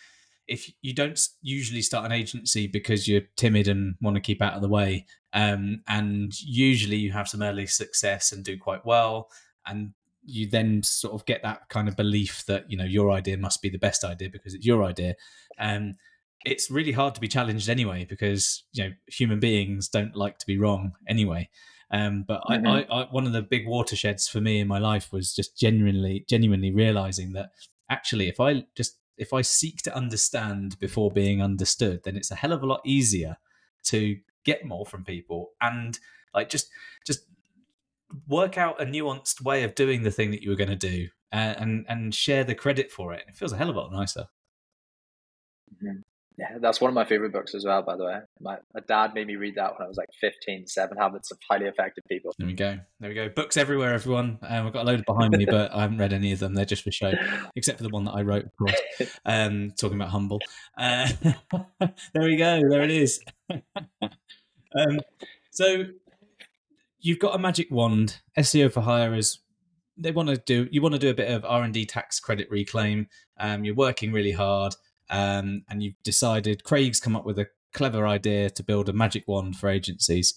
if 0.47 0.71
you 0.81 0.93
don't 0.93 1.19
usually 1.41 1.81
start 1.81 2.05
an 2.05 2.11
agency 2.11 2.67
because 2.67 3.07
you're 3.07 3.21
timid 3.35 3.67
and 3.67 3.95
want 4.01 4.15
to 4.15 4.21
keep 4.21 4.41
out 4.41 4.53
of 4.53 4.61
the 4.61 4.69
way, 4.69 5.05
um, 5.33 5.81
and 5.87 6.33
usually 6.39 6.97
you 6.97 7.11
have 7.11 7.27
some 7.27 7.41
early 7.41 7.67
success 7.67 8.31
and 8.31 8.43
do 8.43 8.57
quite 8.57 8.85
well, 8.85 9.29
and 9.65 9.93
you 10.25 10.47
then 10.47 10.81
sort 10.83 11.13
of 11.13 11.25
get 11.25 11.43
that 11.43 11.67
kind 11.69 11.87
of 11.87 11.97
belief 11.97 12.45
that 12.45 12.69
you 12.69 12.77
know 12.77 12.85
your 12.85 13.11
idea 13.11 13.37
must 13.37 13.61
be 13.61 13.69
the 13.69 13.77
best 13.77 14.03
idea 14.03 14.29
because 14.29 14.53
it's 14.53 14.65
your 14.65 14.83
idea. 14.83 15.15
Um, 15.59 15.95
it's 16.45 16.69
really 16.69 16.91
hard 16.91 17.15
to 17.15 17.21
be 17.21 17.27
challenged 17.27 17.69
anyway 17.69 18.05
because 18.07 18.63
you 18.73 18.83
know 18.83 18.91
human 19.07 19.39
beings 19.39 19.87
don't 19.87 20.15
like 20.15 20.37
to 20.39 20.45
be 20.45 20.57
wrong 20.57 20.93
anyway. 21.07 21.49
Um, 21.91 22.25
but 22.27 22.41
mm-hmm. 22.49 22.67
I, 22.67 22.83
I, 22.83 23.01
I, 23.03 23.07
one 23.11 23.27
of 23.27 23.33
the 23.33 23.43
big 23.43 23.67
watersheds 23.67 24.27
for 24.27 24.41
me 24.41 24.59
in 24.59 24.67
my 24.67 24.79
life 24.79 25.11
was 25.11 25.33
just 25.33 25.57
genuinely, 25.57 26.25
genuinely 26.27 26.71
realizing 26.71 27.33
that 27.33 27.51
actually, 27.89 28.27
if 28.27 28.39
I 28.39 28.65
just 28.75 28.97
if 29.17 29.31
I 29.31 29.41
seek 29.41 29.83
to 29.83 29.95
understand 29.95 30.79
before 30.79 31.11
being 31.11 31.41
understood, 31.41 32.01
then 32.03 32.17
it's 32.17 32.31
a 32.31 32.35
hell 32.35 32.51
of 32.51 32.63
a 32.63 32.65
lot 32.65 32.81
easier 32.83 33.37
to 33.85 34.17
get 34.43 34.65
more 34.65 34.85
from 34.85 35.05
people 35.05 35.51
and 35.61 35.99
like 36.33 36.49
just 36.49 36.69
just 37.05 37.21
work 38.27 38.57
out 38.57 38.81
a 38.81 38.85
nuanced 38.85 39.41
way 39.41 39.63
of 39.63 39.75
doing 39.75 40.03
the 40.03 40.11
thing 40.11 40.31
that 40.31 40.41
you 40.41 40.49
were 40.49 40.55
going 40.55 40.69
to 40.69 40.75
do 40.75 41.07
uh, 41.31 41.55
and 41.57 41.85
and 41.87 42.15
share 42.15 42.43
the 42.43 42.55
credit 42.55 42.91
for 42.91 43.13
it. 43.13 43.23
It 43.27 43.35
feels 43.35 43.51
a 43.51 43.57
hell 43.57 43.69
of 43.69 43.75
a 43.75 43.79
lot 43.79 43.91
nicer. 43.91 44.25
Mm-hmm. 45.75 46.01
Yeah, 46.37 46.57
that's 46.59 46.81
one 46.81 46.89
of 46.89 46.95
my 46.95 47.05
favorite 47.05 47.31
books 47.31 47.53
as 47.53 47.63
well, 47.63 47.83
by 47.83 47.95
the 47.95 48.05
way. 48.05 48.19
My, 48.41 48.57
my 48.73 48.81
dad 48.87 49.13
made 49.13 49.27
me 49.27 49.35
read 49.35 49.55
that 49.55 49.73
when 49.73 49.85
I 49.85 49.87
was 49.87 49.97
like 49.97 50.09
15, 50.19 50.65
Seven 50.65 50.97
Habits 50.97 51.31
of 51.31 51.37
Highly 51.47 51.67
Effective 51.67 52.03
People. 52.09 52.33
There 52.37 52.47
we 52.47 52.53
go. 52.53 52.79
There 52.99 53.09
we 53.09 53.15
go. 53.15 53.29
Books 53.29 53.55
everywhere, 53.55 53.93
everyone. 53.93 54.39
Um, 54.41 54.67
I've 54.67 54.73
got 54.73 54.83
a 54.83 54.87
load 54.87 55.05
behind 55.05 55.37
me, 55.37 55.45
but 55.45 55.71
I 55.73 55.81
haven't 55.81 55.99
read 55.99 56.11
any 56.11 56.31
of 56.31 56.39
them. 56.39 56.55
They're 56.55 56.65
just 56.65 56.83
for 56.83 56.91
show, 56.91 57.13
except 57.55 57.77
for 57.77 57.83
the 57.83 57.89
one 57.89 58.05
that 58.05 58.13
I 58.13 58.23
wrote, 58.23 58.45
of 58.45 58.55
course, 58.57 58.81
um, 59.25 59.73
talking 59.77 59.97
about 59.97 60.09
humble. 60.09 60.39
Uh, 60.75 61.07
there 61.79 62.23
we 62.23 62.35
go. 62.35 62.61
There 62.67 62.81
it 62.81 62.91
is. 62.91 63.19
um, 63.51 64.99
so 65.51 65.85
you've 66.99 67.19
got 67.19 67.35
a 67.35 67.39
magic 67.39 67.69
wand. 67.69 68.21
SEO 68.39 68.71
for 68.71 68.81
hire 68.81 69.13
is 69.13 69.39
they 69.95 70.11
want 70.11 70.29
to 70.29 70.37
do 70.37 70.67
you 70.71 70.81
want 70.81 70.93
to 70.93 70.99
do 70.99 71.11
a 71.11 71.13
bit 71.13 71.29
of 71.29 71.45
r&d 71.45 71.85
tax 71.85 72.19
credit 72.19 72.49
reclaim 72.49 73.05
um, 73.39 73.63
you're 73.63 73.75
working 73.75 74.11
really 74.11 74.31
hard 74.31 74.73
um, 75.09 75.63
and 75.69 75.83
you've 75.83 76.01
decided 76.03 76.63
Craig's 76.63 76.99
come 76.99 77.15
up 77.15 77.25
with 77.25 77.39
a 77.39 77.47
clever 77.73 78.07
idea 78.07 78.49
to 78.51 78.63
build 78.63 78.89
a 78.89 78.93
magic 78.93 79.27
wand 79.27 79.57
for 79.57 79.69
agencies, 79.69 80.33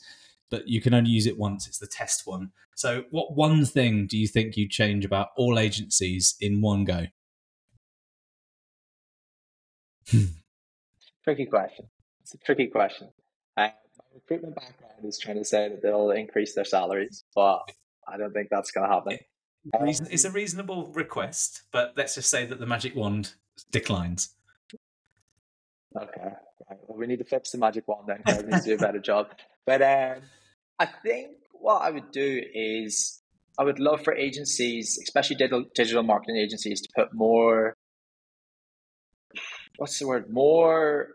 but 0.51 0.67
you 0.69 0.81
can 0.81 0.95
only 0.95 1.11
use 1.11 1.27
it 1.27 1.39
once. 1.39 1.67
It's 1.67 1.79
the 1.79 1.87
test 1.87 2.27
one. 2.27 2.53
So, 2.75 3.05
what 3.11 3.35
one 3.35 3.65
thing 3.65 4.07
do 4.07 4.19
you 4.19 4.29
think 4.29 4.57
you'd 4.57 4.71
change 4.71 5.05
about 5.05 5.29
all 5.37 5.59
agencies 5.59 6.37
in 6.41 6.61
one 6.61 6.85
go? 6.85 7.07
tricky 11.25 11.47
question. 11.47 11.87
It's 12.23 12.35
a 12.35 12.39
tricky 12.39 12.67
question. 12.67 13.09
Uh, 13.57 13.69
my 13.99 14.05
recruitment 14.15 14.55
background 14.57 15.05
is 15.05 15.19
trying 15.19 15.37
to 15.37 15.45
say 15.45 15.69
that 15.69 15.83
they'll 15.83 16.11
increase 16.11 16.55
their 16.55 16.65
salaries, 16.65 17.25
but 17.35 17.61
I 18.07 18.17
don't 18.17 18.33
think 18.33 18.49
that's 18.51 18.71
going 18.71 18.89
to 18.89 18.95
happen. 18.95 19.19
It's 20.11 20.25
a 20.25 20.31
reasonable 20.31 20.93
request, 20.93 21.63
but 21.73 21.95
let's 21.97 22.15
just 22.15 22.31
say 22.31 22.47
that 22.47 22.61
the 22.61 22.67
magic 22.67 22.95
wand 22.95 23.35
declines. 23.71 24.36
Okay. 25.97 26.33
Right. 26.69 26.79
Well, 26.87 26.99
we 26.99 27.07
need 27.07 27.19
to 27.19 27.25
fix 27.25 27.51
the 27.51 27.59
magic 27.59 27.87
wand 27.89 28.09
then. 28.09 28.23
Craig 28.23 28.47
needs 28.47 28.65
to 28.65 28.71
do 28.71 28.75
a 28.75 28.87
better 28.87 28.99
job. 28.99 29.29
But 29.65 29.83
um, 29.83 30.23
I 30.79 30.87
think 30.87 31.37
what 31.53 31.83
I 31.83 31.91
would 31.91 32.11
do 32.11 32.43
is 32.55 33.23
I 33.59 33.65
would 33.65 33.79
love 33.79 34.03
for 34.03 34.15
agencies, 34.15 34.99
especially 35.03 35.37
digital, 35.37 35.65
digital 35.75 36.03
marketing 36.03 36.37
agencies, 36.37 36.81
to 36.83 36.89
put 36.95 37.15
more, 37.15 37.75
what's 39.77 39.99
the 39.99 40.07
word, 40.07 40.31
more 40.31 41.09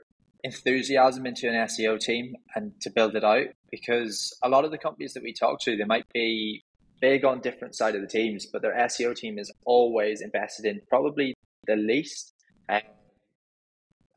enthusiasm 0.44 1.28
into 1.28 1.48
an 1.48 1.54
SEO 1.68 2.00
team 2.00 2.36
and 2.56 2.74
to 2.82 2.90
build 2.90 3.16
it 3.16 3.24
out. 3.24 3.48
Because 3.70 4.36
a 4.42 4.50
lot 4.50 4.66
of 4.66 4.72
the 4.72 4.78
companies 4.78 5.14
that 5.14 5.24
we 5.24 5.34
talk 5.34 5.60
to, 5.62 5.78
they 5.78 5.86
might 5.86 6.06
be 6.14 6.64
big 7.00 7.26
on 7.26 7.40
different 7.42 7.76
side 7.76 7.96
of 7.96 8.02
the 8.02 8.08
teams, 8.08 8.46
but 8.46 8.62
their 8.62 8.76
SEO 8.76 9.16
team 9.16 9.38
is 9.38 9.52
always 9.66 10.22
invested 10.22 10.66
in 10.66 10.82
probably 10.90 11.36
the 11.68 11.76
least. 11.76 12.34
Um, 12.70 12.82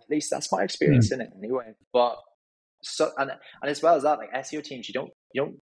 at 0.05 0.15
least 0.15 0.31
that's 0.31 0.51
my 0.53 0.63
experience 0.63 1.11
mm. 1.11 1.15
in 1.15 1.21
it 1.23 1.31
anyway. 1.37 1.73
But 1.93 2.17
so 2.83 3.11
and 3.17 3.31
and 3.31 3.71
as 3.71 3.83
well 3.83 3.97
as 3.97 4.03
that, 4.03 4.19
like 4.19 4.33
SEO 4.33 4.63
teams, 4.63 4.89
you 4.89 4.95
don't 4.95 5.11
you 5.33 5.43
don't 5.43 5.57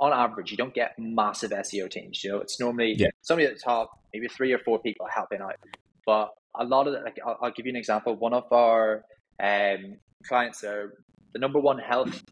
on 0.00 0.12
average 0.12 0.50
you 0.50 0.56
don't 0.56 0.74
get 0.74 0.94
massive 0.98 1.50
SEO 1.50 1.90
teams. 1.90 2.22
You 2.24 2.32
know, 2.32 2.38
it's 2.38 2.58
normally 2.58 2.94
yeah. 2.98 3.08
somebody 3.22 3.46
at 3.46 3.54
the 3.54 3.60
top, 3.60 3.90
maybe 4.12 4.28
three 4.28 4.52
or 4.52 4.58
four 4.58 4.80
people 4.80 5.06
helping 5.12 5.40
out. 5.40 5.54
But 6.06 6.30
a 6.58 6.64
lot 6.64 6.88
of 6.88 6.94
it, 6.94 7.04
like 7.04 7.18
I'll, 7.24 7.38
I'll 7.42 7.52
give 7.52 7.66
you 7.66 7.70
an 7.70 7.76
example. 7.76 8.16
One 8.16 8.34
of 8.34 8.44
our 8.52 9.04
um, 9.42 9.96
clients 10.26 10.64
are 10.64 10.94
the 11.32 11.38
number 11.38 11.60
one 11.60 11.78
health 11.78 12.22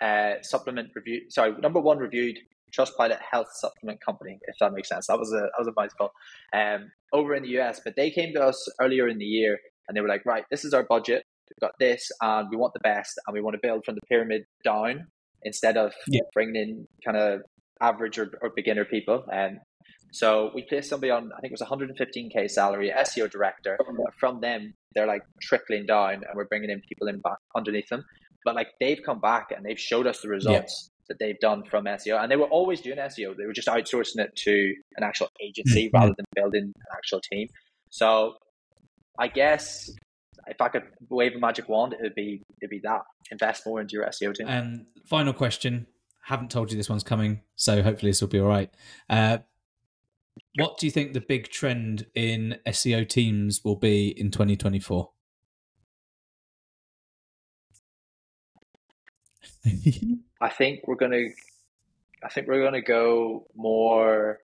uh, 0.00 0.34
supplement 0.42 0.90
review. 0.94 1.22
Sorry, 1.28 1.52
number 1.60 1.80
one 1.80 1.98
reviewed 1.98 2.38
Trustpilot 2.76 3.18
health 3.30 3.48
supplement 3.54 4.00
company, 4.00 4.38
if 4.48 4.56
that 4.58 4.72
makes 4.72 4.88
sense. 4.88 5.06
That 5.06 5.18
was 5.18 5.32
a 5.32 5.40
that 5.40 5.52
was 5.58 5.68
a 5.68 5.72
mouthful. 5.76 6.10
Um, 6.52 6.90
over 7.12 7.34
in 7.34 7.44
the 7.44 7.60
US, 7.60 7.80
but 7.84 7.94
they 7.96 8.10
came 8.10 8.34
to 8.34 8.42
us 8.42 8.68
earlier 8.80 9.06
in 9.08 9.18
the 9.18 9.24
year 9.24 9.58
and 9.88 9.96
they 9.96 10.00
were 10.00 10.08
like, 10.08 10.24
right, 10.26 10.44
this 10.50 10.64
is 10.64 10.74
our 10.74 10.82
budget. 10.82 11.24
We've 11.50 11.60
got 11.68 11.72
this, 11.78 12.10
and 12.22 12.48
we 12.50 12.56
want 12.56 12.72
the 12.72 12.80
best, 12.80 13.18
and 13.26 13.34
we 13.34 13.40
want 13.40 13.54
to 13.54 13.60
build 13.62 13.84
from 13.84 13.94
the 13.96 14.00
pyramid 14.08 14.44
down 14.64 15.06
instead 15.42 15.76
of 15.76 15.92
yeah. 16.08 16.22
bringing 16.32 16.56
in 16.56 16.88
kind 17.04 17.16
of 17.16 17.42
average 17.80 18.18
or, 18.18 18.30
or 18.40 18.50
beginner 18.56 18.84
people. 18.84 19.24
And 19.30 19.58
So 20.12 20.50
we 20.54 20.62
placed 20.62 20.88
somebody 20.88 21.10
on, 21.10 21.30
I 21.36 21.40
think 21.40 21.52
it 21.52 21.58
was 21.60 21.68
115k 21.68 22.50
salary, 22.50 22.92
SEO 22.96 23.30
director. 23.30 23.76
From 24.18 24.40
them, 24.40 24.72
they're 24.94 25.06
like 25.06 25.22
trickling 25.42 25.86
down, 25.86 26.14
and 26.14 26.34
we're 26.34 26.46
bringing 26.46 26.70
in 26.70 26.80
people 26.88 27.08
in 27.08 27.20
back 27.20 27.38
underneath 27.54 27.88
them. 27.88 28.04
But 28.44 28.54
like 28.54 28.68
they've 28.80 29.00
come 29.04 29.20
back 29.20 29.48
and 29.54 29.64
they've 29.64 29.80
showed 29.80 30.06
us 30.06 30.20
the 30.20 30.28
results 30.28 30.90
that 31.08 31.18
they've 31.18 31.38
done 31.40 31.64
from 31.70 31.84
SEO, 31.84 32.22
and 32.22 32.30
they 32.30 32.36
were 32.36 32.46
always 32.46 32.80
doing 32.80 32.96
SEO. 32.98 33.36
They 33.36 33.44
were 33.46 33.52
just 33.52 33.68
outsourcing 33.68 34.18
it 34.18 34.34
to 34.36 34.74
an 34.96 35.02
actual 35.04 35.28
agency 35.42 35.86
Mm-hmm. 35.86 35.96
rather 35.96 36.14
than 36.16 36.26
building 36.34 36.62
an 36.62 36.96
actual 36.96 37.20
team. 37.30 37.48
So 37.90 38.36
I 39.18 39.28
guess 39.28 39.90
if 40.46 40.60
I 40.60 40.68
could 40.68 40.84
wave 41.08 41.34
a 41.36 41.38
magic 41.38 41.68
wand, 41.68 41.92
it 41.92 42.00
would 42.02 42.14
be 42.14 42.42
it'd 42.60 42.70
be 42.70 42.80
that 42.84 43.02
invest 43.30 43.66
more 43.66 43.80
into 43.80 43.94
your 43.94 44.06
SEO 44.06 44.34
team. 44.34 44.48
And 44.48 44.86
final 45.06 45.32
question. 45.32 45.86
Haven't 46.22 46.50
told 46.50 46.70
you 46.70 46.76
this 46.78 46.88
one's 46.88 47.04
coming, 47.04 47.42
so 47.54 47.82
hopefully 47.82 48.10
this 48.10 48.20
will 48.22 48.28
be 48.28 48.40
all 48.40 48.48
right. 48.48 48.70
Uh, 49.10 49.38
what 50.56 50.78
do 50.78 50.86
you 50.86 50.90
think 50.90 51.12
the 51.12 51.20
big 51.20 51.48
trend 51.48 52.06
in 52.14 52.58
SEO 52.66 53.06
teams 53.08 53.62
will 53.62 53.76
be 53.76 54.08
in 54.08 54.30
2024? 54.30 55.10
I 60.40 60.48
think 60.48 60.86
we're 60.86 60.94
gonna 60.96 61.28
I 62.22 62.28
think 62.28 62.48
we're 62.48 62.62
gonna 62.62 62.82
go 62.82 63.46
more 63.54 64.40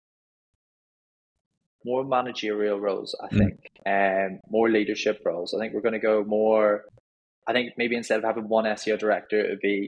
more 1.89 2.04
managerial 2.17 2.80
roles, 2.88 3.10
I 3.25 3.28
Mm. 3.34 3.38
think. 3.41 3.58
Um 3.95 4.30
more 4.56 4.69
leadership 4.78 5.17
roles. 5.30 5.49
I 5.54 5.58
think 5.60 5.69
we're 5.73 5.88
gonna 5.88 6.08
go 6.12 6.15
more 6.39 6.67
I 7.49 7.52
think 7.54 7.65
maybe 7.82 7.95
instead 8.02 8.19
of 8.19 8.25
having 8.32 8.47
one 8.58 8.65
SEO 8.80 8.95
director 9.06 9.38
it 9.43 9.49
would 9.52 9.65
be 9.73 9.80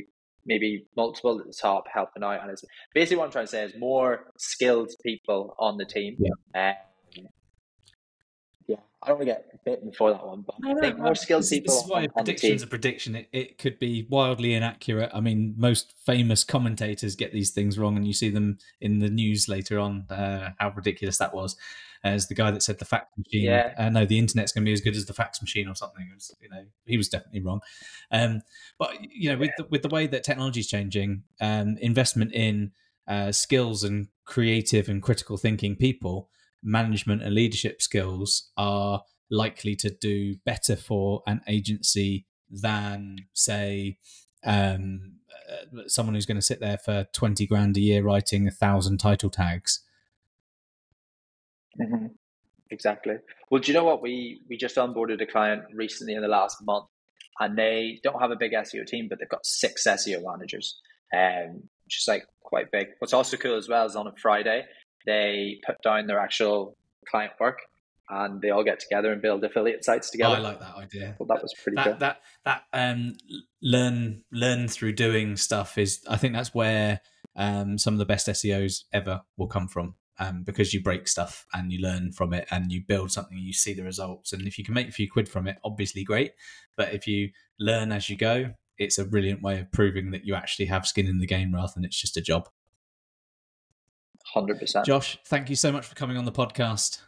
maybe 0.51 0.69
multiple 1.01 1.39
at 1.39 1.45
the 1.51 1.53
top 1.67 1.83
helping 1.97 2.23
out 2.23 2.41
and 2.41 2.49
it's 2.53 2.63
basically 2.95 3.17
what 3.17 3.25
I'm 3.27 3.31
trying 3.37 3.49
to 3.49 3.51
say 3.55 3.63
is 3.69 3.73
more 3.89 4.11
skilled 4.37 4.91
people 5.07 5.41
on 5.65 5.73
the 5.77 5.85
team. 5.95 6.11
Yeah. 6.27 6.69
Um, 6.69 6.75
yeah. 8.67 8.77
I 9.03 9.07
don't 9.07 9.17
want 9.17 9.29
to 9.29 9.33
get 9.33 9.65
bitten 9.65 9.91
for 9.91 10.11
that 10.11 10.25
one, 10.25 10.43
but 10.45 10.55
I 10.63 10.79
think 10.79 10.99
more 10.99 11.15
skilled 11.15 11.41
this, 11.43 11.49
people 11.49 11.73
This 11.73 11.83
is 11.83 11.89
why 11.89 11.97
on, 11.99 12.03
a 12.03 12.07
on 12.07 12.09
the 12.09 12.23
prediction's 12.23 12.63
a 12.63 12.67
prediction. 12.67 13.15
It, 13.15 13.29
it 13.33 13.57
could 13.57 13.79
be 13.79 14.07
wildly 14.09 14.53
inaccurate. 14.53 15.09
I 15.13 15.19
mean, 15.19 15.55
most 15.57 15.93
famous 16.05 16.43
commentators 16.43 17.15
get 17.15 17.33
these 17.33 17.49
things 17.51 17.77
wrong, 17.79 17.97
and 17.97 18.05
you 18.05 18.13
see 18.13 18.29
them 18.29 18.59
in 18.79 18.99
the 18.99 19.09
news 19.09 19.47
later 19.49 19.79
on. 19.79 20.05
Uh, 20.09 20.51
how 20.59 20.69
ridiculous 20.75 21.17
that 21.17 21.33
was! 21.33 21.55
As 22.03 22.27
the 22.27 22.35
guy 22.35 22.49
that 22.49 22.63
said 22.63 22.79
the 22.79 22.85
fax 22.85 23.05
machine, 23.17 23.43
Yeah. 23.45 23.73
uh, 23.77 23.89
no, 23.89 24.05
the 24.05 24.17
internet's 24.17 24.51
going 24.51 24.63
to 24.63 24.69
be 24.69 24.73
as 24.73 24.81
good 24.81 24.95
as 24.95 25.05
the 25.05 25.13
fax 25.13 25.39
machine 25.41 25.67
or 25.67 25.75
something. 25.75 26.09
Was, 26.13 26.35
you 26.41 26.49
know, 26.49 26.65
he 26.85 26.97
was 26.97 27.09
definitely 27.09 27.41
wrong. 27.41 27.61
Um, 28.11 28.41
but 28.79 28.91
you 29.01 29.29
know, 29.31 29.37
with 29.37 29.51
the, 29.57 29.65
with 29.69 29.83
the 29.83 29.89
way 29.89 30.07
that 30.07 30.23
technology 30.23 30.61
is 30.61 30.67
changing, 30.67 31.23
um, 31.39 31.77
investment 31.79 32.33
in 32.33 32.71
uh, 33.07 33.31
skills 33.31 33.83
and 33.83 34.07
creative 34.25 34.89
and 34.89 35.01
critical 35.03 35.37
thinking 35.37 35.75
people, 35.75 36.29
management 36.63 37.21
and 37.21 37.35
leadership 37.35 37.81
skills 37.81 38.49
are 38.57 39.03
likely 39.29 39.75
to 39.75 39.89
do 39.89 40.35
better 40.45 40.75
for 40.75 41.21
an 41.27 41.41
agency 41.47 42.25
than, 42.49 43.17
say, 43.33 43.97
um, 44.43 45.13
uh, 45.51 45.81
someone 45.87 46.15
who's 46.15 46.25
going 46.25 46.35
to 46.37 46.41
sit 46.41 46.59
there 46.59 46.77
for 46.77 47.05
20 47.13 47.45
grand 47.47 47.77
a 47.77 47.79
year 47.79 48.03
writing 48.03 48.47
a 48.47 48.51
thousand 48.51 48.97
title 48.97 49.29
tags. 49.29 49.81
Hmm 51.77 52.07
Exactly. 52.73 53.15
Well, 53.49 53.59
do 53.59 53.69
you 53.69 53.77
know 53.77 53.83
what? 53.83 54.01
We 54.01 54.41
we 54.49 54.55
just 54.55 54.77
onboarded 54.77 55.21
a 55.21 55.25
client 55.25 55.63
recently 55.73 56.13
in 56.13 56.21
the 56.21 56.29
last 56.29 56.57
month, 56.63 56.85
and 57.37 57.57
they 57.57 57.99
don't 58.01 58.21
have 58.21 58.31
a 58.31 58.37
big 58.37 58.53
SEO 58.53 58.85
team, 58.87 59.07
but 59.09 59.19
they've 59.19 59.27
got 59.27 59.45
six 59.45 59.85
SEO 59.85 60.21
managers, 60.23 60.79
um, 61.13 61.63
which 61.83 61.97
is 61.97 62.05
like 62.07 62.23
quite 62.43 62.71
big. 62.71 62.87
What's 62.99 63.11
also 63.13 63.35
cool 63.35 63.57
as 63.57 63.67
well 63.67 63.85
is 63.85 63.97
on 63.97 64.07
a 64.07 64.13
Friday 64.21 64.63
they 65.05 65.59
put 65.65 65.81
down 65.83 66.07
their 66.07 66.19
actual 66.19 66.77
client 67.09 67.33
work, 67.41 67.59
and 68.09 68.41
they 68.41 68.51
all 68.51 68.63
get 68.63 68.79
together 68.79 69.11
and 69.11 69.21
build 69.21 69.43
affiliate 69.43 69.83
sites 69.83 70.07
Oh, 70.09 70.11
together. 70.13 70.35
I 70.35 70.39
like 70.39 70.59
that 70.61 70.75
idea. 70.75 71.15
well, 71.19 71.27
that 71.27 71.41
was 71.41 71.53
pretty 71.61 71.75
that 71.75 71.85
cool. 71.85 71.95
that 71.99 72.21
that 72.45 72.63
um 72.71 73.15
learn 73.61 74.23
learn 74.31 74.67
through 74.69 74.93
doing 74.93 75.35
stuff 75.35 75.77
is 75.77 76.01
I 76.07 76.15
think 76.15 76.33
that's 76.33 76.53
where 76.53 77.01
um 77.35 77.77
some 77.77 77.93
of 77.95 77.97
the 77.99 78.05
best 78.05 78.27
SEOs 78.27 78.83
ever 78.93 79.23
will 79.37 79.47
come 79.47 79.67
from. 79.67 79.95
Um, 80.19 80.43
because 80.43 80.71
you 80.71 80.83
break 80.83 81.07
stuff 81.07 81.47
and 81.53 81.71
you 81.71 81.79
learn 81.79 82.11
from 82.11 82.31
it 82.33 82.47
and 82.51 82.71
you 82.71 82.83
build 82.87 83.11
something 83.11 83.37
you 83.39 83.53
see 83.53 83.73
the 83.73 83.81
results 83.83 84.33
and 84.33 84.45
if 84.45 84.59
you 84.59 84.63
can 84.63 84.75
make 84.75 84.87
a 84.87 84.91
few 84.91 85.09
quid 85.09 85.27
from 85.27 85.47
it 85.47 85.57
obviously 85.63 86.03
great 86.03 86.33
but 86.77 86.93
if 86.93 87.07
you 87.07 87.29
learn 87.59 87.91
as 87.91 88.07
you 88.07 88.15
go 88.15 88.51
it's 88.77 88.99
a 88.99 89.05
brilliant 89.05 89.41
way 89.41 89.59
of 89.59 89.71
proving 89.71 90.11
that 90.11 90.23
you 90.23 90.35
actually 90.35 90.65
have 90.65 90.85
skin 90.85 91.07
in 91.07 91.17
the 91.17 91.25
game 91.25 91.55
rather 91.55 91.71
than 91.73 91.85
it's 91.85 91.99
just 91.99 92.17
a 92.17 92.21
job 92.21 92.49
Hundred 94.33 94.59
percent. 94.59 94.85
josh 94.85 95.17
thank 95.25 95.49
you 95.49 95.55
so 95.55 95.71
much 95.71 95.87
for 95.87 95.95
coming 95.95 96.17
on 96.17 96.25
the 96.25 96.31
podcast 96.31 96.99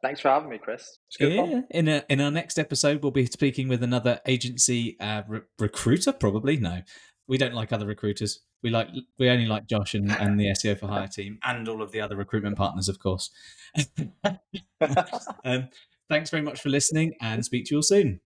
Thanks 0.00 0.20
for 0.20 0.28
having 0.28 0.48
me, 0.48 0.58
Chris. 0.58 0.98
It's 1.08 1.16
good 1.16 1.36
fun. 1.36 1.50
Yeah. 1.50 1.60
In 1.70 1.88
a, 1.88 2.04
in 2.08 2.20
our 2.20 2.30
next 2.30 2.58
episode, 2.58 3.02
we'll 3.02 3.10
be 3.10 3.26
speaking 3.26 3.68
with 3.68 3.82
another 3.82 4.20
agency 4.26 4.96
uh, 5.00 5.22
re- 5.26 5.40
recruiter. 5.58 6.12
Probably 6.12 6.56
no, 6.56 6.82
we 7.26 7.36
don't 7.36 7.54
like 7.54 7.72
other 7.72 7.86
recruiters. 7.86 8.40
We 8.62 8.70
like 8.70 8.88
we 9.18 9.28
only 9.28 9.46
like 9.46 9.66
Josh 9.66 9.94
and, 9.94 10.10
and 10.10 10.38
the 10.38 10.46
SEO 10.46 10.78
for 10.78 10.88
Hire 10.88 11.06
team 11.08 11.38
and 11.42 11.68
all 11.68 11.80
of 11.82 11.92
the 11.92 12.00
other 12.00 12.16
recruitment 12.16 12.56
partners, 12.56 12.88
of 12.88 12.98
course. 12.98 13.30
um, 15.44 15.68
thanks 16.08 16.30
very 16.30 16.42
much 16.42 16.60
for 16.60 16.68
listening, 16.68 17.14
and 17.20 17.44
speak 17.44 17.66
to 17.66 17.74
you 17.74 17.78
all 17.78 17.82
soon. 17.82 18.20